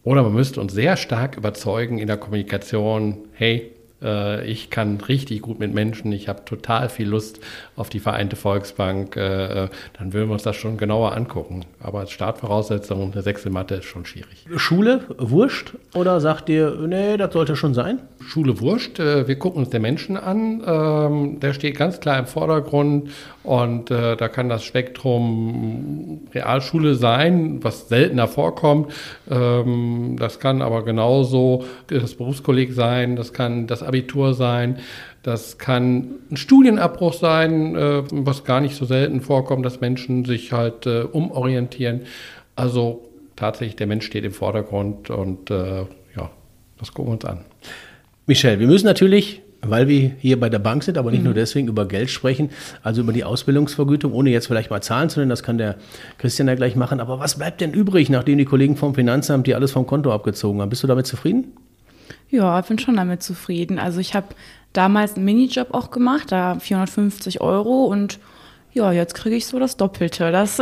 Oder 0.03 0.23
man 0.23 0.35
müsste 0.35 0.61
uns 0.61 0.73
sehr 0.73 0.97
stark 0.97 1.37
überzeugen 1.37 1.99
in 1.99 2.09
der 2.09 2.17
Kommunikation, 2.17 3.19
hey, 3.33 3.71
Äh, 4.05 4.47
ich 4.47 4.71
kann 4.71 5.01
richtig 5.01 5.43
gut 5.43 5.59
mit 5.59 5.75
Menschen, 5.75 6.13
ich 6.13 6.29
habe 6.29 6.45
total 6.45 6.89
viel 6.89 7.09
Lust 7.09 7.41
auf 7.77 7.89
die 7.89 8.01
Vereinte 8.01 8.37
Volksbank, 8.37 9.17
äh, 9.17 9.65
äh, 9.65 9.69
dann 9.99 10.13
würden 10.13 10.29
wir 10.29 10.35
uns 10.35 10.43
das 10.43 10.57
schon 10.57 10.77
genauer 10.77 11.17
angucken. 11.17 11.65
Aber 11.81 12.01
als 12.01 12.11
Startvoraussetzung 12.11 13.13
eine 13.13 13.23
Sechselmatte 13.23 13.77
ist 13.77 13.87
schon 13.87 14.05
schwierig. 14.05 14.47
Schule, 14.57 15.01
wurscht? 15.19 15.73
Oder 15.95 16.21
sagt 16.21 16.49
ihr, 16.49 16.77
nee, 16.87 17.17
das 17.17 17.33
sollte 17.33 17.57
schon 17.57 17.75
sein? 17.75 18.01
Schule 18.21 18.61
wurscht. 18.61 18.99
Äh, 19.01 19.27
wir 19.27 19.39
gucken 19.39 19.61
uns 19.61 19.71
den 19.71 19.83
Menschen 19.83 20.17
an. 20.17 20.63
Ähm, 20.67 21.41
der 21.41 21.53
steht 21.55 21.77
ganz 21.77 22.01
klar 22.01 22.19
im 22.19 22.27
Vordergrund 22.27 23.11
und 23.45 23.91
äh, 23.91 24.17
da 24.17 24.29
kann 24.29 24.49
das 24.49 24.65
Spektrum 24.65 26.23
Realschule 26.35 26.95
sein, 26.95 27.63
was 27.63 27.89
seltener 27.89 28.27
vorkommt. 28.27 28.93
Ähm, 29.31 30.17
das 30.19 30.41
kann 30.41 30.63
aber 30.63 30.83
genauso 30.83 31.65
das 31.89 32.15
Berufskolleg 32.15 32.73
sein, 32.73 33.17
das 33.17 33.35
kann 33.35 33.67
das 33.67 33.83
Abitur 33.83 34.35
sein. 34.35 34.79
Das 35.23 35.59
kann 35.59 36.21
ein 36.31 36.37
Studienabbruch 36.37 37.13
sein, 37.13 37.77
äh, 37.77 38.03
was 38.11 38.45
gar 38.45 38.61
nicht 38.61 38.77
so 38.77 38.87
selten 38.87 39.21
vorkommt, 39.21 39.65
dass 39.65 39.81
Menschen 39.81 40.25
sich 40.25 40.53
halt 40.53 40.87
äh, 40.87 41.03
umorientieren. 41.03 42.03
Also 42.57 43.09
tatsächlich, 43.37 43.77
der 43.77 43.87
Mensch 43.87 44.07
steht 44.07 44.25
im 44.25 44.33
Vordergrund 44.33 45.11
und 45.11 45.51
äh, 45.51 45.83
ja, 46.17 46.31
das 46.79 46.93
gucken 46.95 47.11
wir 47.11 47.15
uns 47.15 47.25
an. 47.27 47.41
Michelle, 48.27 48.59
wir 48.59 48.67
müssen 48.67 48.87
natürlich, 48.87 49.43
weil 49.71 49.89
wir 49.89 50.13
hier 50.19 50.39
bei 50.39 50.49
der 50.49 50.59
Bank 50.59 50.83
sind, 50.83 50.99
aber 50.99 51.11
nicht 51.11 51.21
mhm. 51.21 51.27
nur 51.27 51.35
deswegen 51.35 51.69
über 51.69 51.87
Geld 51.87 52.11
sprechen, 52.11 52.51
also 52.83 53.03
über 53.03 53.13
die 53.13 53.25
Ausbildungsvergütung, 53.25 54.13
ohne 54.13 54.31
jetzt 54.31 54.47
vielleicht 54.47 54.71
mal 54.71 54.81
Zahlen 54.81 55.11
zu 55.11 55.21
nennen, 55.21 55.31
das 55.31 55.43
kann 55.43 55.59
der 55.59 55.77
Christian 56.19 56.49
ja 56.49 56.55
gleich 56.55 56.77
machen. 56.77 57.01
Aber 57.01 57.19
was 57.19 57.39
bleibt 57.39 57.61
denn 57.61 57.73
übrig, 57.73 58.11
nachdem 58.11 58.39
die 58.39 58.45
Kollegen 58.45 58.77
vom 58.77 58.95
Finanzamt 58.95 59.47
die 59.47 59.55
alles 59.55 59.73
vom 59.73 59.87
Konto 59.87 60.13
abgezogen 60.13 60.61
haben? 60.61 60.71
Bist 60.71 60.83
du 60.83 60.87
damit 60.87 61.07
zufrieden? 61.07 61.53
Ja, 62.31 62.59
ich 62.59 62.67
bin 62.67 62.79
schon 62.79 62.97
damit 62.97 63.23
zufrieden. 63.23 63.79
Also 63.79 64.01
ich 64.01 64.15
habe 64.15 64.29
damals 64.73 65.17
einen 65.17 65.25
Minijob 65.25 65.73
auch 65.73 65.91
gemacht, 65.91 66.33
da 66.33 66.59
450 66.59 67.41
Euro 67.41 67.85
und 67.85 68.19
ja, 68.73 68.91
jetzt 68.91 69.15
kriege 69.15 69.37
ich 69.37 69.47
so 69.47 69.59
das 69.59 69.77
Doppelte. 69.77 70.33
Das 70.33 70.61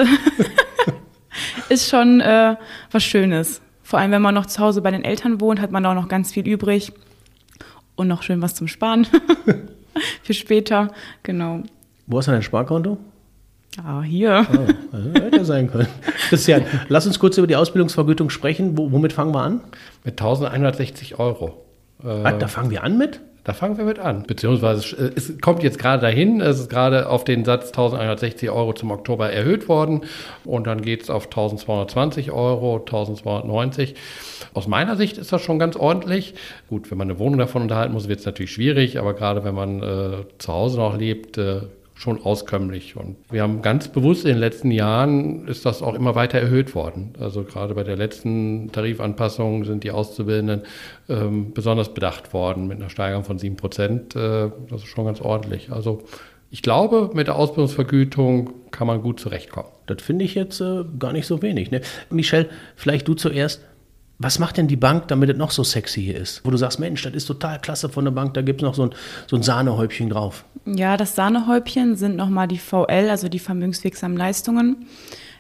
ist 1.71 1.89
schon 1.89 2.21
äh, 2.21 2.57
was 2.91 3.03
Schönes. 3.03 3.63
Vor 3.83 3.99
allem, 3.99 4.11
wenn 4.11 4.23
man 4.23 4.35
noch 4.35 4.47
zu 4.47 4.61
Hause 4.61 4.83
bei 4.83 4.91
den 4.91 5.05
Eltern 5.05 5.41
wohnt, 5.41 5.61
hat 5.61 5.71
man 5.71 5.85
auch 5.87 5.95
noch 5.95 6.09
ganz 6.09 6.33
viel 6.33 6.47
übrig 6.47 6.93
und 7.97 8.09
noch 8.09 8.23
schön 8.23 8.43
was 8.43 8.55
zum 8.55 8.69
Sparen 8.69 9.07
für 10.23 10.35
später. 10.35 10.93
Genau. 11.23 11.63
Wo 12.07 12.19
hast 12.19 12.27
du 12.29 12.33
dein 12.33 12.43
Sparkonto? 12.43 12.99
Ah, 13.83 14.03
hier. 14.03 14.47
Oh, 14.53 14.95
also 14.95 15.13
hätte 15.15 15.45
sein 15.45 15.71
können. 15.71 15.89
Christian, 16.29 16.65
lass 16.89 17.07
uns 17.07 17.19
kurz 17.19 17.39
über 17.39 17.47
die 17.47 17.57
Ausbildungsvergütung 17.57 18.29
sprechen. 18.29 18.77
Womit 18.77 19.15
fangen 19.15 19.35
wir 19.35 19.43
an? 19.43 19.61
Mit 20.05 20.21
1160 20.21 21.19
Euro. 21.19 21.65
Äh, 22.05 22.39
da 22.39 22.49
fangen 22.49 22.71
wir 22.71 22.85
an 22.85 22.99
mit? 22.99 23.21
Da 23.45 23.55
fangen 23.55 23.77
wir 23.77 23.85
mit 23.85 23.99
an. 23.99 24.23
Beziehungsweise 24.23 24.97
äh, 24.97 25.11
es 25.17 25.41
kommt 25.41 25.63
jetzt 25.63 25.79
gerade 25.79 26.03
dahin, 26.03 26.41
es 26.41 26.61
ist 26.61 26.71
gerade 26.71 27.09
auf 27.09 27.25
den 27.25 27.45
Satz 27.45 27.69
1160 27.69 28.51
Euro 28.51 28.73
zum 28.73 28.91
Oktober 28.93 29.31
erhöht 29.31 29.69
worden 29.69 30.03
und 30.45 30.67
dann 30.67 30.83
geht 30.83 31.03
es 31.03 31.11
auf 31.11 31.25
1220 31.25 32.31
Euro, 32.31 32.77
1290. 32.77 33.95
Aus 34.55 34.69
meiner 34.69 34.97
Sicht 34.97 35.19
ist 35.19 35.33
das 35.33 35.43
schon 35.43 35.59
ganz 35.59 35.77
ordentlich. 35.77 36.35
Gut, 36.69 36.91
wenn 36.91 36.99
man 36.99 37.11
eine 37.11 37.19
Wohnung 37.19 37.39
davon 37.39 37.63
unterhalten 37.63 37.95
muss, 37.95 38.09
wird 38.09 38.21
es 38.21 38.27
natürlich 38.27 38.53
schwierig, 38.53 38.99
aber 38.99 39.15
gerade 39.15 39.43
wenn 39.45 39.55
man 39.55 39.83
äh, 39.83 40.25
zu 40.39 40.53
Hause 40.53 40.79
noch 40.79 40.97
lebt, 40.97 41.37
äh, 41.39 41.63
schon 42.03 42.21
auskömmlich. 42.21 42.97
Und 42.97 43.17
wir 43.31 43.43
haben 43.43 43.63
ganz 43.63 43.89
bewusst 43.89 44.25
in 44.25 44.33
den 44.33 44.39
letzten 44.39 44.73
Jahren 44.73 45.47
ist 45.47 45.65
das 45.65 45.83
auch 45.83 45.95
immer 45.95 46.15
weiter 46.17 46.39
erhöht 46.39 46.75
worden. 46.75 47.15
Also 47.21 47.45
gerade 47.45 47.75
bei 47.75 47.85
der 47.85 47.97
letzten 47.97 48.73
Tarifanpassung 48.73 49.65
sind 49.65 49.85
die 49.85 49.93
Auszubildenden 49.93 50.63
ähm, 51.09 51.53
besonders 51.53 51.95
bedacht 51.95 52.35
worden 52.35 52.67
mit 52.67 52.79
einer 52.79 52.91
Steigerung 52.91 53.25
von 53.25 53.39
sieben 53.39 53.57
Prozent. 53.57 54.17
Äh, 54.17 54.51
das 54.69 54.83
ist 54.83 54.89
schon 54.89 55.05
ganz 55.05 55.21
ordentlich. 55.21 55.71
Also 55.71 56.03
ich 56.51 56.61
glaube, 56.61 57.11
mit 57.15 57.29
der 57.29 57.37
Ausbildungsvergütung 57.37 58.51
kann 58.73 58.87
man 58.87 59.01
gut 59.01 59.21
zurechtkommen. 59.21 59.71
Das 59.87 60.03
finde 60.03 60.25
ich 60.25 60.35
jetzt 60.35 60.61
äh, 60.61 60.85
gar 60.99 61.13
nicht 61.13 61.27
so 61.27 61.41
wenig. 61.41 61.71
Ne? 61.71 61.83
Michelle, 62.11 62.49
vielleicht 62.77 63.07
du 63.07 63.15
zuerst. 63.15 63.63
Was 64.23 64.39
macht 64.39 64.57
denn 64.57 64.69
die 64.69 64.77
Bank, 64.77 65.09
damit 65.09 65.31
es 65.31 65.37
noch 65.37 65.51
so 65.51 65.65
sexy 65.65 66.01
hier 66.01 66.17
ist? 66.17 66.45
Wo 66.45 66.51
du 66.51 66.57
sagst, 66.57 66.79
Mensch, 66.79 67.03
das 67.03 67.13
ist 67.13 67.27
total 67.27 67.61
klasse 67.61 67.89
von 67.89 68.05
der 68.05 68.13
Bank, 68.13 68.35
da 68.35 68.43
gibt 68.43 68.63
es 68.63 68.65
noch 68.65 68.75
so 68.75 68.85
ein, 68.85 68.91
so 69.27 69.35
ein 69.35 69.43
Sahnehäubchen 69.43 70.11
drauf. 70.11 70.45
Ja, 70.65 70.97
das 70.97 71.17
Sahnehäubchen 71.17 71.97
sind 71.97 72.15
nochmal 72.15 72.47
die 72.47 72.59
VL, 72.59 73.09
also 73.11 73.29
die 73.29 73.41
vermögenswirksamen 73.41 74.17
Leistungen. 74.17 74.87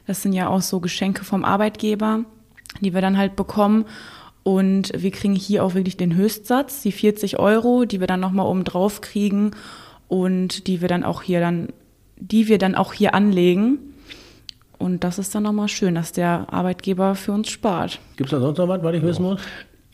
Das 0.08 0.22
sind 0.22 0.32
ja 0.32 0.48
auch 0.48 0.62
so 0.62 0.80
Geschenke 0.80 1.24
vom 1.24 1.44
Arbeitgeber, 1.44 2.24
die 2.80 2.92
wir 2.92 3.00
dann 3.00 3.16
halt 3.16 3.36
bekommen. 3.36 3.84
Und 4.42 4.90
wir 4.96 5.12
kriegen 5.12 5.36
hier 5.36 5.64
auch 5.64 5.74
wirklich 5.74 5.96
den 5.96 6.16
Höchstsatz, 6.16 6.82
die 6.82 6.90
40 6.90 7.38
Euro, 7.38 7.84
die 7.84 8.00
wir 8.00 8.08
dann 8.08 8.18
nochmal 8.18 8.46
oben 8.46 8.64
drauf 8.64 9.00
kriegen 9.00 9.52
und 10.08 10.66
die 10.66 10.80
wir 10.80 10.88
dann 10.88 11.04
auch 11.04 11.22
hier 11.22 11.38
dann, 11.38 11.68
die 12.16 12.48
wir 12.48 12.58
dann 12.58 12.74
auch 12.74 12.92
hier 12.92 13.14
anlegen. 13.14 13.91
Und 14.82 15.04
das 15.04 15.18
ist 15.18 15.32
dann 15.34 15.44
nochmal 15.44 15.68
schön, 15.68 15.94
dass 15.94 16.10
der 16.10 16.46
Arbeitgeber 16.50 17.14
für 17.14 17.30
uns 17.30 17.48
spart. 17.48 18.00
Gibt 18.16 18.32
es 18.32 18.38
da 18.38 18.40
sonst 18.40 18.58
noch 18.58 18.66
was, 18.66 18.82
was 18.82 18.94
ich 18.96 19.02
wissen 19.02 19.22
muss? 19.22 19.40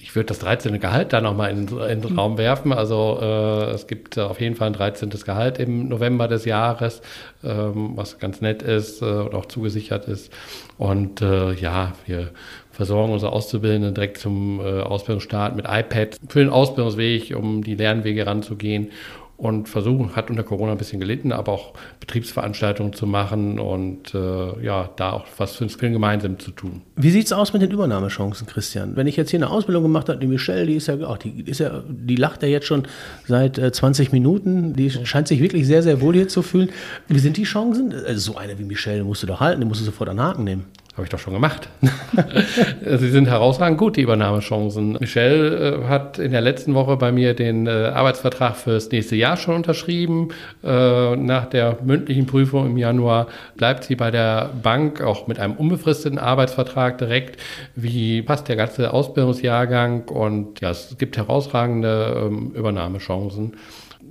Ich 0.01 0.14
würde 0.14 0.27
das 0.27 0.38
13. 0.38 0.81
Gehalt 0.81 1.12
da 1.12 1.20
nochmal 1.20 1.51
in, 1.51 1.66
in 1.66 2.01
den 2.01 2.16
Raum 2.16 2.38
werfen. 2.38 2.72
Also 2.72 3.18
äh, 3.20 3.72
es 3.72 3.87
gibt 3.87 4.16
äh, 4.16 4.20
auf 4.20 4.40
jeden 4.40 4.55
Fall 4.55 4.68
ein 4.68 4.72
13. 4.72 5.11
Gehalt 5.11 5.59
im 5.59 5.88
November 5.88 6.27
des 6.27 6.44
Jahres, 6.46 7.03
ähm, 7.44 7.92
was 7.96 8.18
ganz 8.18 8.40
nett 8.40 8.62
ist 8.62 9.03
äh, 9.03 9.05
und 9.05 9.35
auch 9.35 9.46
zugesichert 9.46 10.07
ist. 10.07 10.33
Und 10.79 11.20
äh, 11.20 11.53
ja, 11.53 11.92
wir 12.07 12.31
versorgen 12.70 13.12
unsere 13.12 13.33
Auszubildenden 13.33 13.92
direkt 13.92 14.18
zum 14.18 14.61
äh, 14.61 14.81
Ausbildungsstart 14.81 15.55
mit 15.55 15.66
iPad 15.68 16.16
für 16.29 16.38
den 16.38 16.51
Ausbildungsweg, 16.51 17.35
um 17.37 17.62
die 17.62 17.74
Lernwege 17.74 18.24
ranzugehen 18.24 18.90
und 19.38 19.68
versuchen, 19.68 20.16
hat 20.16 20.31
unter 20.31 20.42
Corona 20.42 20.72
ein 20.72 20.79
bisschen 20.79 20.98
gelitten, 20.98 21.31
aber 21.31 21.53
auch 21.53 21.72
Betriebsveranstaltungen 22.01 22.92
zu 22.92 23.07
machen 23.07 23.61
und 23.61 24.12
äh, 24.12 24.64
ja, 24.64 24.90
da 24.96 25.12
auch 25.12 25.27
was 25.37 25.55
für 25.55 25.64
den 25.64 25.70
Skill 25.70 25.92
gemeinsam 25.92 26.40
zu 26.40 26.51
tun. 26.51 26.83
Wie 26.96 27.11
sieht 27.11 27.27
es 27.27 27.33
aus 27.33 27.53
mit 27.53 27.62
den 27.62 27.70
Übernahmechancen, 27.70 28.48
Christian? 28.48 28.96
Wenn 28.96 29.07
ich 29.07 29.14
jetzt 29.16 29.31
hier 29.31 29.38
eine 29.38 29.48
Ausbildung 29.48 29.85
gemacht 29.85 30.09
habe, 30.09 30.18
die 30.18 30.27
Michelle, 30.27 30.66
die 30.66 30.74
ist 30.74 30.88
ja, 30.88 30.96
ach, 31.07 31.18
die 31.18 31.42
ist 31.42 31.61
ja, 31.61 31.85
die 31.88 32.16
lacht 32.16 32.42
ja 32.42 32.48
jetzt 32.48 32.66
schon 32.66 32.88
seit 33.29 33.59
äh, 33.59 33.70
20 33.70 34.11
Minuten, 34.11 34.74
die 34.74 34.90
scheint 34.90 35.29
sich 35.29 35.40
wirklich 35.40 35.68
sehr, 35.68 35.85
sehr 35.85 36.01
wohl 36.01 36.14
hier 36.14 36.27
zu 36.27 36.42
fühlen. 36.42 36.70
Wie 37.07 37.20
sind 37.20 37.37
die 37.37 37.44
Chancen? 37.44 37.94
Also 37.94 38.33
so 38.33 38.38
eine 38.38 38.59
wie 38.59 38.64
Michelle 38.64 39.05
musst 39.05 39.22
du 39.22 39.29
doch 39.29 39.38
halten, 39.38 39.61
die 39.61 39.68
musst 39.68 39.81
du 39.81 39.85
sofort 39.85 40.11
an 40.11 40.20
Haken 40.20 40.42
nehmen. 40.42 40.64
Habe 40.99 41.05
ich 41.05 41.11
doch 41.11 41.21
schon 41.21 41.35
gemacht. 41.35 41.69
Sie 42.85 43.09
sind 43.11 43.29
herausragend 43.29 43.79
gut, 43.79 43.97
die 43.97 44.01
Übernahmechancen. 44.01 44.97
Michelle 44.99 45.85
äh, 45.85 45.85
hat 45.85 46.19
in 46.19 46.33
der 46.33 46.41
letzten 46.41 46.75
Woche 46.75 46.97
bei 46.97 47.13
mir 47.13 47.35
den 47.35 47.69
äh, 47.69 47.93
Arbeitsvertrag 47.95 48.57
fürs 48.57 48.91
nächste 48.91 49.15
Jahr 49.15 49.37
schon 49.37 49.55
unterschrieben. 49.55 50.31
Äh, 50.65 51.15
nach 51.15 51.47
der 51.47 51.79
mündlichen 51.85 52.27
Prüfung 52.27 52.67
im 52.67 52.77
Januar 52.77 53.29
bleibt 53.57 53.85
sie 53.85 53.95
bei 53.95 54.11
der 54.11 54.51
Bank 54.61 55.01
auch 55.01 55.29
mit 55.29 55.39
einem 55.39 55.55
unbefristeten 55.55 56.19
Arbeitsvertrag 56.19 56.99
direkt. 56.99 57.41
Wie 57.77 58.23
passt 58.23 58.49
der 58.49 58.57
ganze 58.57 58.93
Ausbildungsjahrgang? 58.93 60.09
Und 60.09 60.61
ja, 60.61 60.71
es 60.71 60.97
gibt 60.99 61.17
herausragende 61.17 62.25
ähm, 62.27 62.51
Übernahmechancen 62.57 63.53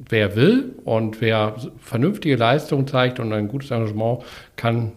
wer 0.10 0.38
will 0.38 0.76
und 0.86 1.20
wer 1.20 1.56
vernünftige 1.80 2.38
Leistung 2.38 2.88
zeigt 2.88 3.20
und 3.20 3.34
ein 3.34 3.50
gutes 3.50 3.72
Engagement, 3.72 4.24
kann 4.56 4.94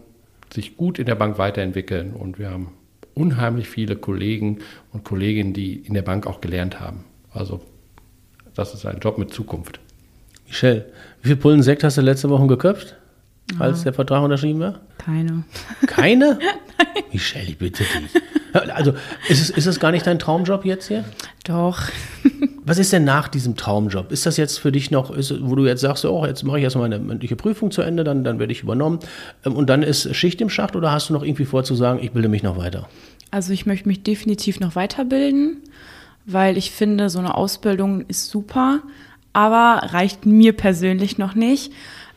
sich 0.53 0.77
gut 0.77 0.99
in 0.99 1.05
der 1.05 1.15
Bank 1.15 1.37
weiterentwickeln. 1.37 2.13
Und 2.13 2.39
wir 2.39 2.49
haben 2.49 2.73
unheimlich 3.13 3.69
viele 3.69 3.95
Kollegen 3.95 4.59
und 4.91 5.03
Kolleginnen, 5.03 5.53
die 5.53 5.75
in 5.75 5.93
der 5.93 6.01
Bank 6.01 6.27
auch 6.27 6.41
gelernt 6.41 6.79
haben. 6.79 7.05
Also 7.33 7.61
das 8.55 8.73
ist 8.73 8.85
ein 8.85 8.99
Job 8.99 9.17
mit 9.17 9.33
Zukunft. 9.33 9.79
Michelle, 10.47 10.85
wie 11.21 11.29
viel 11.29 11.37
Pullen 11.37 11.63
Sekt 11.63 11.83
hast 11.83 11.97
du 11.97 12.01
letzte 12.01 12.29
Woche 12.29 12.47
geköpft, 12.47 12.97
als 13.59 13.83
der 13.83 13.93
Vertrag 13.93 14.23
unterschrieben 14.23 14.59
war? 14.59 14.79
Keine. 14.97 15.43
Keine? 15.87 16.39
Nein. 16.77 17.03
Michelle, 17.11 17.47
ich 17.47 17.57
bitte 17.57 17.83
dich. 17.83 18.21
Also 18.73 18.91
ist 19.29 19.41
es, 19.41 19.49
ist 19.49 19.65
es 19.65 19.79
gar 19.79 19.91
nicht 19.91 20.05
dein 20.05 20.19
Traumjob 20.19 20.65
jetzt 20.65 20.87
hier? 20.87 21.05
Doch. 21.45 21.81
Was 22.65 22.77
ist 22.77 22.93
denn 22.93 23.03
nach 23.03 23.27
diesem 23.27 23.55
Traumjob? 23.55 24.11
Ist 24.11 24.25
das 24.25 24.37
jetzt 24.37 24.59
für 24.59 24.71
dich 24.71 24.91
noch, 24.91 25.11
ist, 25.11 25.33
wo 25.41 25.55
du 25.55 25.65
jetzt 25.65 25.81
sagst, 25.81 26.05
oh, 26.05 26.25
jetzt 26.25 26.43
mache 26.43 26.59
ich 26.59 26.63
erstmal 26.63 26.89
meine 26.89 27.03
mündliche 27.03 27.35
Prüfung 27.35 27.71
zu 27.71 27.81
Ende, 27.81 28.03
dann, 28.03 28.23
dann 28.23 28.39
werde 28.39 28.51
ich 28.51 28.61
übernommen 28.61 28.99
ähm, 29.45 29.55
und 29.55 29.69
dann 29.69 29.83
ist 29.83 30.13
Schicht 30.15 30.41
im 30.41 30.49
Schacht 30.49 30.75
oder 30.75 30.91
hast 30.91 31.09
du 31.09 31.13
noch 31.13 31.23
irgendwie 31.23 31.45
vor 31.45 31.63
zu 31.63 31.75
sagen, 31.75 31.99
ich 32.01 32.11
bilde 32.11 32.29
mich 32.29 32.43
noch 32.43 32.57
weiter? 32.57 32.87
Also 33.31 33.53
ich 33.53 33.65
möchte 33.65 33.87
mich 33.87 34.03
definitiv 34.03 34.59
noch 34.59 34.75
weiterbilden, 34.75 35.57
weil 36.25 36.57
ich 36.57 36.71
finde, 36.71 37.09
so 37.09 37.19
eine 37.19 37.35
Ausbildung 37.35 38.05
ist 38.07 38.29
super, 38.29 38.81
aber 39.33 39.93
reicht 39.93 40.25
mir 40.25 40.53
persönlich 40.53 41.17
noch 41.17 41.35
nicht. 41.35 41.71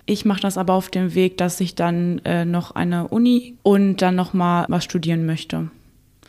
Ich 0.06 0.24
mache 0.24 0.40
das 0.40 0.58
aber 0.58 0.74
auf 0.74 0.90
dem 0.90 1.14
Weg, 1.14 1.38
dass 1.38 1.60
ich 1.60 1.74
dann 1.74 2.20
äh, 2.24 2.44
noch 2.44 2.72
eine 2.72 3.08
Uni 3.08 3.56
und 3.62 4.02
dann 4.02 4.14
noch 4.14 4.34
mal 4.34 4.66
was 4.68 4.84
studieren 4.84 5.24
möchte. 5.24 5.70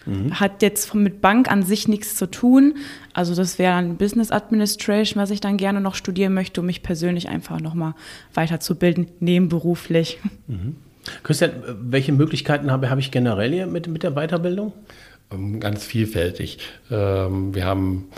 Mhm. 0.06 0.40
Hat 0.40 0.62
jetzt 0.62 0.94
mit 0.94 1.22
Bank 1.22 1.52
an 1.52 1.64
sich 1.64 1.88
nichts 1.88 2.16
zu 2.16 2.30
tun. 2.30 2.76
Also 3.14 3.36
das 3.36 3.60
wäre 3.60 3.74
dann 3.74 3.98
Business 3.98 4.32
Administration, 4.32 5.22
was 5.22 5.32
ich 5.32 5.42
dann 5.42 5.58
gerne 5.58 5.82
noch 5.82 5.96
studieren 5.96 6.34
möchte, 6.34 6.62
um 6.62 6.68
mich 6.68 6.84
persönlich 6.84 7.28
einfach 7.28 7.60
nochmal 7.60 7.96
weiterzubilden, 8.34 9.08
nebenberuflich. 9.20 10.20
Mhm. 10.48 10.78
Christian, 11.24 11.52
welche 11.82 12.12
Möglichkeiten 12.12 12.72
habe, 12.72 12.90
habe 12.90 13.00
ich 13.00 13.12
generell 13.12 13.52
hier 13.52 13.68
mit, 13.68 13.88
mit 13.88 14.04
der 14.04 14.12
Weiterbildung? 14.12 14.74
Ähm, 15.32 15.60
ganz 15.60 15.84
vielfältig. 15.84 16.60
Ähm, 16.90 17.54
wir 17.54 17.66
haben 17.66 18.10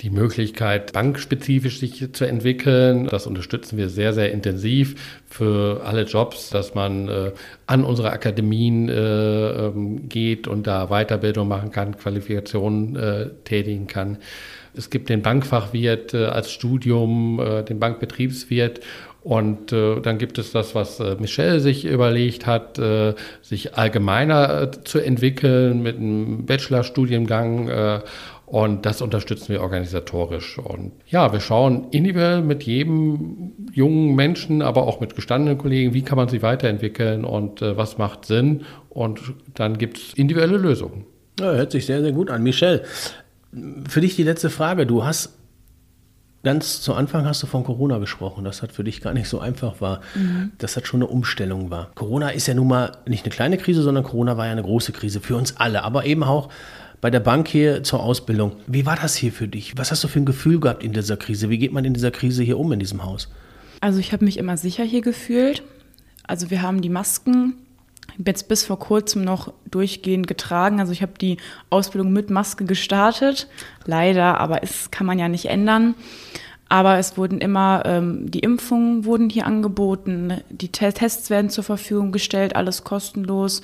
die 0.00 0.10
Möglichkeit, 0.10 0.92
bankspezifisch 0.92 1.78
sich 1.78 2.12
zu 2.12 2.24
entwickeln. 2.24 3.06
Das 3.06 3.26
unterstützen 3.26 3.78
wir 3.78 3.88
sehr, 3.88 4.12
sehr 4.12 4.32
intensiv 4.32 5.20
für 5.28 5.82
alle 5.84 6.02
Jobs, 6.02 6.50
dass 6.50 6.74
man 6.74 7.08
äh, 7.08 7.32
an 7.66 7.84
unsere 7.84 8.10
Akademien 8.10 8.88
äh, 8.88 8.92
ähm, 9.66 10.08
geht 10.08 10.48
und 10.48 10.66
da 10.66 10.88
Weiterbildung 10.88 11.48
machen 11.48 11.70
kann, 11.70 11.96
Qualifikationen 11.96 12.96
äh, 12.96 13.30
tätigen 13.44 13.86
kann. 13.86 14.18
Es 14.76 14.90
gibt 14.90 15.08
den 15.08 15.22
Bankfachwirt 15.22 16.14
äh, 16.14 16.26
als 16.26 16.50
Studium, 16.50 17.38
äh, 17.38 17.62
den 17.62 17.78
Bankbetriebswirt 17.78 18.80
und 19.24 19.72
äh, 19.72 20.00
dann 20.02 20.18
gibt 20.18 20.36
es 20.38 20.52
das, 20.52 20.74
was 20.74 21.00
äh, 21.00 21.16
Michel 21.18 21.58
sich 21.58 21.86
überlegt 21.86 22.46
hat, 22.46 22.78
äh, 22.78 23.14
sich 23.40 23.74
allgemeiner 23.74 24.62
äh, 24.62 24.70
zu 24.84 24.98
entwickeln 24.98 25.82
mit 25.82 25.96
einem 25.96 26.44
Bachelorstudiengang. 26.44 28.02
Und 28.46 28.84
das 28.84 29.00
unterstützen 29.00 29.48
wir 29.48 29.62
organisatorisch. 29.62 30.58
Und 30.58 30.92
ja, 31.06 31.32
wir 31.32 31.40
schauen 31.40 31.88
individuell 31.90 32.42
mit 32.42 32.62
jedem 32.64 33.52
jungen 33.72 34.14
Menschen, 34.14 34.60
aber 34.62 34.82
auch 34.86 35.00
mit 35.00 35.16
gestandenen 35.16 35.58
Kollegen, 35.58 35.94
wie 35.94 36.02
kann 36.02 36.16
man 36.16 36.28
sich 36.28 36.42
weiterentwickeln 36.42 37.24
und 37.24 37.62
äh, 37.62 37.76
was 37.76 37.98
macht 37.98 38.26
Sinn. 38.26 38.62
Und 38.90 39.20
dann 39.54 39.78
gibt 39.78 39.98
es 39.98 40.14
individuelle 40.14 40.58
Lösungen. 40.58 41.06
Ja, 41.40 41.52
hört 41.52 41.72
sich 41.72 41.86
sehr, 41.86 42.02
sehr 42.02 42.12
gut 42.12 42.30
an. 42.30 42.42
Michel, 42.42 42.84
für 43.88 44.00
dich 44.00 44.16
die 44.16 44.22
letzte 44.22 44.50
Frage. 44.50 44.86
Du 44.86 45.04
hast 45.04 45.30
ganz 46.44 46.82
zu 46.82 46.94
Anfang 46.94 47.24
hast 47.24 47.42
du 47.42 47.46
von 47.46 47.64
Corona 47.64 47.98
gesprochen, 47.98 48.44
dass 48.44 48.60
das 48.60 48.70
für 48.70 48.84
dich 48.84 49.00
gar 49.00 49.14
nicht 49.14 49.28
so 49.28 49.40
einfach 49.40 49.80
war, 49.80 50.00
mhm. 50.14 50.52
dass 50.58 50.74
das 50.74 50.86
schon 50.86 51.02
eine 51.02 51.10
Umstellung 51.10 51.70
war. 51.70 51.90
Corona 51.94 52.28
ist 52.28 52.46
ja 52.46 52.54
nun 52.54 52.68
mal 52.68 52.98
nicht 53.06 53.24
eine 53.24 53.34
kleine 53.34 53.56
Krise, 53.56 53.82
sondern 53.82 54.04
Corona 54.04 54.36
war 54.36 54.46
ja 54.46 54.52
eine 54.52 54.62
große 54.62 54.92
Krise 54.92 55.20
für 55.20 55.36
uns 55.36 55.56
alle, 55.56 55.82
aber 55.82 56.04
eben 56.04 56.22
auch 56.22 56.50
bei 57.04 57.10
der 57.10 57.20
Bank 57.20 57.48
hier 57.48 57.82
zur 57.82 58.02
Ausbildung. 58.02 58.52
Wie 58.66 58.86
war 58.86 58.96
das 58.96 59.14
hier 59.14 59.30
für 59.30 59.46
dich? 59.46 59.76
Was 59.76 59.90
hast 59.90 60.02
du 60.02 60.08
für 60.08 60.20
ein 60.20 60.24
Gefühl 60.24 60.58
gehabt 60.58 60.82
in 60.82 60.94
dieser 60.94 61.18
Krise? 61.18 61.50
Wie 61.50 61.58
geht 61.58 61.70
man 61.70 61.84
in 61.84 61.92
dieser 61.92 62.10
Krise 62.10 62.42
hier 62.42 62.58
um 62.58 62.72
in 62.72 62.78
diesem 62.78 63.04
Haus? 63.04 63.28
Also 63.82 63.98
ich 63.98 64.14
habe 64.14 64.24
mich 64.24 64.38
immer 64.38 64.56
sicher 64.56 64.84
hier 64.84 65.02
gefühlt. 65.02 65.62
Also 66.26 66.48
wir 66.48 66.62
haben 66.62 66.80
die 66.80 66.88
Masken 66.88 67.56
jetzt 68.16 68.48
bis 68.48 68.64
vor 68.64 68.78
kurzem 68.78 69.22
noch 69.22 69.52
durchgehend 69.70 70.26
getragen. 70.26 70.80
Also 70.80 70.92
ich 70.92 71.02
habe 71.02 71.12
die 71.20 71.36
Ausbildung 71.68 72.10
mit 72.10 72.30
Maske 72.30 72.64
gestartet, 72.64 73.48
leider, 73.84 74.40
aber 74.40 74.62
es 74.62 74.90
kann 74.90 75.06
man 75.06 75.18
ja 75.18 75.28
nicht 75.28 75.44
ändern. 75.44 75.96
Aber 76.70 76.96
es 76.96 77.18
wurden 77.18 77.42
immer, 77.42 77.82
ähm, 77.84 78.30
die 78.30 78.38
Impfungen 78.38 79.04
wurden 79.04 79.28
hier 79.28 79.44
angeboten, 79.44 80.40
die 80.48 80.72
Te 80.72 80.90
Tests 80.90 81.28
werden 81.28 81.50
zur 81.50 81.64
Verfügung 81.64 82.12
gestellt, 82.12 82.56
alles 82.56 82.82
kostenlos. 82.82 83.60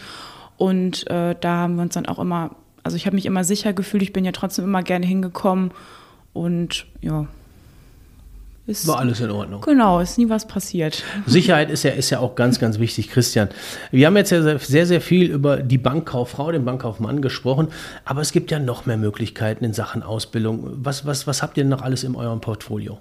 Und 0.58 1.08
äh, 1.08 1.34
da 1.40 1.56
haben 1.56 1.76
wir 1.76 1.82
uns 1.84 1.94
dann 1.94 2.04
auch 2.04 2.18
immer, 2.18 2.54
also 2.82 2.96
ich 2.96 3.06
habe 3.06 3.16
mich 3.16 3.26
immer 3.26 3.44
sicher 3.44 3.72
gefühlt, 3.72 4.02
ich 4.02 4.12
bin 4.12 4.24
ja 4.24 4.32
trotzdem 4.32 4.64
immer 4.64 4.82
gerne 4.82 5.06
hingekommen. 5.06 5.72
Und 6.32 6.86
ja, 7.00 7.26
ist, 8.70 8.86
War 8.86 9.00
alles 9.00 9.18
in 9.20 9.30
Ordnung. 9.30 9.62
Genau, 9.62 9.98
ist 9.98 10.16
nie 10.16 10.28
was 10.28 10.46
passiert. 10.46 11.02
Sicherheit 11.26 11.70
ist 11.70 11.82
ja, 11.82 11.90
ist 11.90 12.10
ja 12.10 12.20
auch 12.20 12.36
ganz, 12.36 12.60
ganz 12.60 12.78
wichtig, 12.78 13.10
Christian. 13.10 13.48
Wir 13.90 14.06
haben 14.06 14.16
jetzt 14.16 14.30
ja 14.30 14.58
sehr, 14.58 14.86
sehr 14.86 15.00
viel 15.00 15.30
über 15.30 15.56
die 15.56 15.76
Bankkauffrau, 15.76 16.52
den 16.52 16.64
Bankkaufmann 16.64 17.20
gesprochen, 17.20 17.68
aber 18.04 18.20
es 18.20 18.30
gibt 18.30 18.52
ja 18.52 18.60
noch 18.60 18.86
mehr 18.86 18.96
Möglichkeiten 18.96 19.64
in 19.64 19.72
Sachen 19.72 20.04
Ausbildung. 20.04 20.62
Was, 20.84 21.04
was, 21.04 21.26
was 21.26 21.42
habt 21.42 21.56
ihr 21.58 21.64
noch 21.64 21.82
alles 21.82 22.04
in 22.04 22.14
eurem 22.14 22.40
Portfolio? 22.40 23.00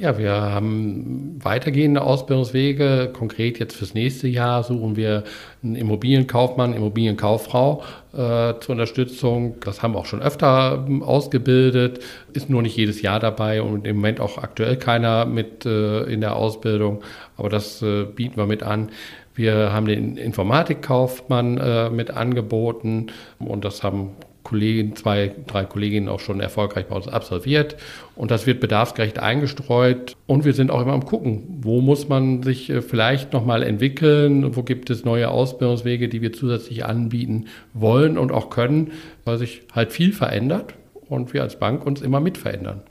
Ja, 0.00 0.16
wir 0.16 0.32
haben 0.32 1.38
weitergehende 1.44 2.00
Ausbildungswege. 2.00 3.10
Konkret 3.12 3.58
jetzt 3.58 3.76
fürs 3.76 3.92
nächste 3.92 4.28
Jahr 4.28 4.62
suchen 4.62 4.96
wir 4.96 5.24
einen 5.62 5.74
Immobilienkaufmann, 5.74 6.72
Immobilienkauffrau 6.72 7.82
äh, 8.14 8.54
zur 8.60 8.70
Unterstützung. 8.70 9.56
Das 9.60 9.82
haben 9.82 9.92
wir 9.92 9.98
auch 9.98 10.06
schon 10.06 10.22
öfter 10.22 10.86
ähm, 10.88 11.02
ausgebildet, 11.02 12.00
ist 12.32 12.48
nur 12.48 12.62
nicht 12.62 12.78
jedes 12.78 13.02
Jahr 13.02 13.20
dabei 13.20 13.60
und 13.60 13.86
im 13.86 13.96
Moment 13.96 14.20
auch 14.20 14.38
aktuell 14.38 14.78
keiner 14.78 15.26
mit 15.26 15.66
äh, 15.66 16.04
in 16.04 16.22
der 16.22 16.34
Ausbildung. 16.34 17.02
Aber 17.36 17.50
das 17.50 17.82
äh, 17.82 18.04
bieten 18.04 18.38
wir 18.38 18.46
mit 18.46 18.62
an. 18.62 18.88
Wir 19.34 19.70
haben 19.70 19.84
den 19.84 20.16
Informatikkaufmann 20.16 21.58
äh, 21.58 21.90
mit 21.90 22.10
angeboten 22.10 23.08
und 23.38 23.66
das 23.66 23.82
haben 23.82 24.12
Kollegen, 24.50 24.96
zwei, 24.96 25.32
drei 25.46 25.64
Kolleginnen 25.64 26.08
auch 26.08 26.18
schon 26.18 26.40
erfolgreich 26.40 26.86
bei 26.86 26.96
uns 26.96 27.06
absolviert. 27.06 27.76
Und 28.16 28.32
das 28.32 28.48
wird 28.48 28.58
bedarfsgerecht 28.58 29.20
eingestreut. 29.20 30.16
Und 30.26 30.44
wir 30.44 30.54
sind 30.54 30.72
auch 30.72 30.82
immer 30.82 30.92
am 30.92 31.04
Gucken, 31.04 31.44
wo 31.62 31.80
muss 31.80 32.08
man 32.08 32.42
sich 32.42 32.68
äh, 32.68 32.82
vielleicht 32.82 33.32
nochmal 33.32 33.62
entwickeln, 33.62 34.56
wo 34.56 34.64
gibt 34.64 34.90
es 34.90 35.04
neue 35.04 35.30
Ausbildungswege, 35.30 36.08
die 36.08 36.20
wir 36.20 36.32
zusätzlich 36.32 36.84
anbieten 36.84 37.46
wollen 37.74 38.18
und 38.18 38.32
auch 38.32 38.50
können, 38.50 38.90
weil 39.24 39.38
sich 39.38 39.62
halt 39.72 39.92
viel 39.92 40.12
verändert 40.12 40.74
und 41.08 41.32
wir 41.32 41.42
als 41.42 41.56
Bank 41.56 41.86
uns 41.86 42.02
immer 42.02 42.18
mit 42.18 42.36
verändern. 42.36 42.82